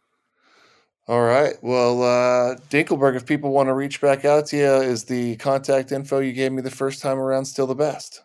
[1.09, 1.54] All right.
[1.62, 5.90] Well, uh, Dinkelberg, if people want to reach back out to you, is the contact
[5.90, 8.22] info you gave me the first time around still the best?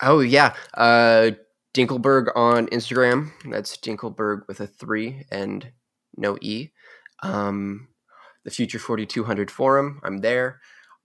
[0.00, 1.32] Oh yeah, uh,
[1.74, 3.30] Dinkelberg on Instagram.
[3.50, 5.70] That's Dinkelberg with a three and
[6.16, 6.70] no e
[7.22, 7.88] um,
[8.44, 10.00] the Future 4200 forum.
[10.02, 10.60] I'm there.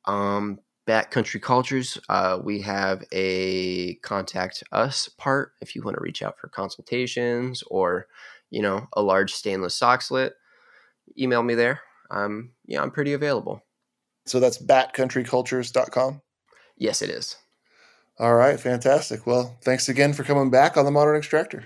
[0.06, 6.04] Um, Bat Country Cultures, uh, we have a contact us part if you want to
[6.04, 8.08] reach out for consultations or,
[8.54, 10.32] you know, a large stainless Soxhlet.
[11.18, 11.82] Email me there.
[12.12, 13.64] Um, yeah, I'm pretty available.
[14.26, 16.22] So that's batcountrycultures.com?
[16.78, 17.36] Yes, it is.
[18.20, 19.26] All right, fantastic.
[19.26, 21.66] Well, thanks again for coming back on the Modern Extractor.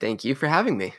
[0.00, 0.94] Thank you for having me.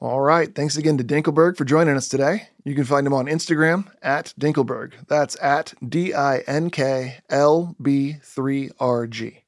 [0.00, 0.54] All right.
[0.54, 2.48] Thanks again to Dinkelberg for joining us today.
[2.64, 4.92] You can find him on Instagram at Dinkelberg.
[5.08, 9.45] That's at D I N K L B 3 R G.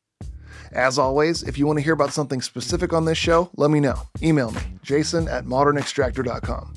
[0.72, 3.80] As always, if you want to hear about something specific on this show, let me
[3.80, 4.02] know.
[4.22, 6.74] Email me, jason at modernextractor.com.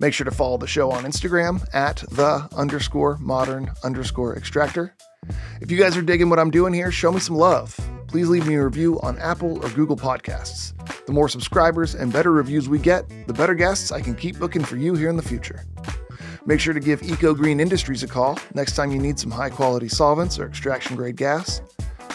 [0.00, 4.94] Make sure to follow the show on Instagram at the underscore modern underscore extractor.
[5.60, 7.78] If you guys are digging what I'm doing here, show me some love.
[8.08, 10.74] Please leave me a review on Apple or Google Podcasts.
[11.06, 14.64] The more subscribers and better reviews we get, the better guests I can keep booking
[14.64, 15.64] for you here in the future.
[16.44, 19.50] Make sure to give Eco Green Industries a call next time you need some high
[19.50, 21.62] quality solvents or extraction grade gas.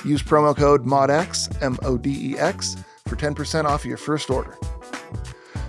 [0.05, 2.75] Use promo code MODEX, M O D E X,
[3.07, 4.57] for 10% off your first order.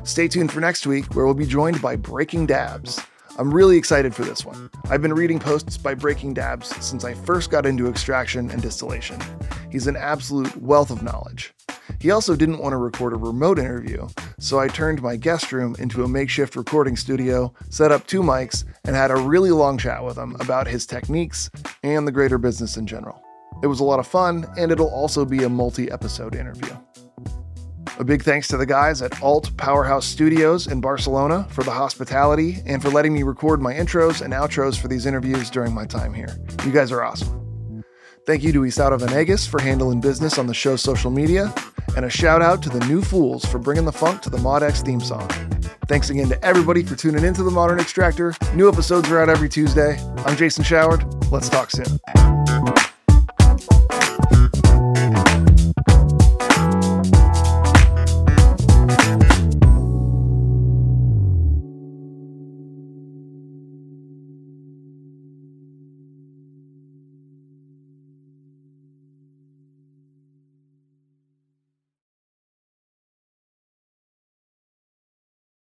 [0.05, 3.01] Stay tuned for next week, where we'll be joined by Breaking Dabs.
[3.39, 4.71] I'm really excited for this one.
[4.91, 9.21] I've been reading posts by Breaking Dabs since I first got into extraction and distillation.
[9.71, 11.55] He's an absolute wealth of knowledge.
[12.01, 15.77] He also didn't want to record a remote interview, so I turned my guest room
[15.79, 20.05] into a makeshift recording studio, set up two mics, and had a really long chat
[20.05, 21.51] with him about his techniques
[21.83, 23.23] and the greater business in general.
[23.62, 26.76] It was a lot of fun, and it'll also be a multi episode interview.
[27.98, 32.59] A big thanks to the guys at Alt Powerhouse Studios in Barcelona for the hospitality
[32.64, 36.14] and for letting me record my intros and outros for these interviews during my time
[36.14, 36.39] here.
[36.64, 37.85] You guys are awesome.
[38.24, 41.52] Thank you to Isauta Venegas for handling business on the show's social media,
[41.97, 44.85] and a shout out to the New Fools for bringing the funk to the ModX
[44.85, 45.28] theme song.
[45.89, 48.35] Thanks again to everybody for tuning into the Modern Extractor.
[48.55, 49.98] New episodes are out every Tuesday.
[50.18, 51.32] I'm Jason Showard.
[51.32, 51.98] Let's talk soon.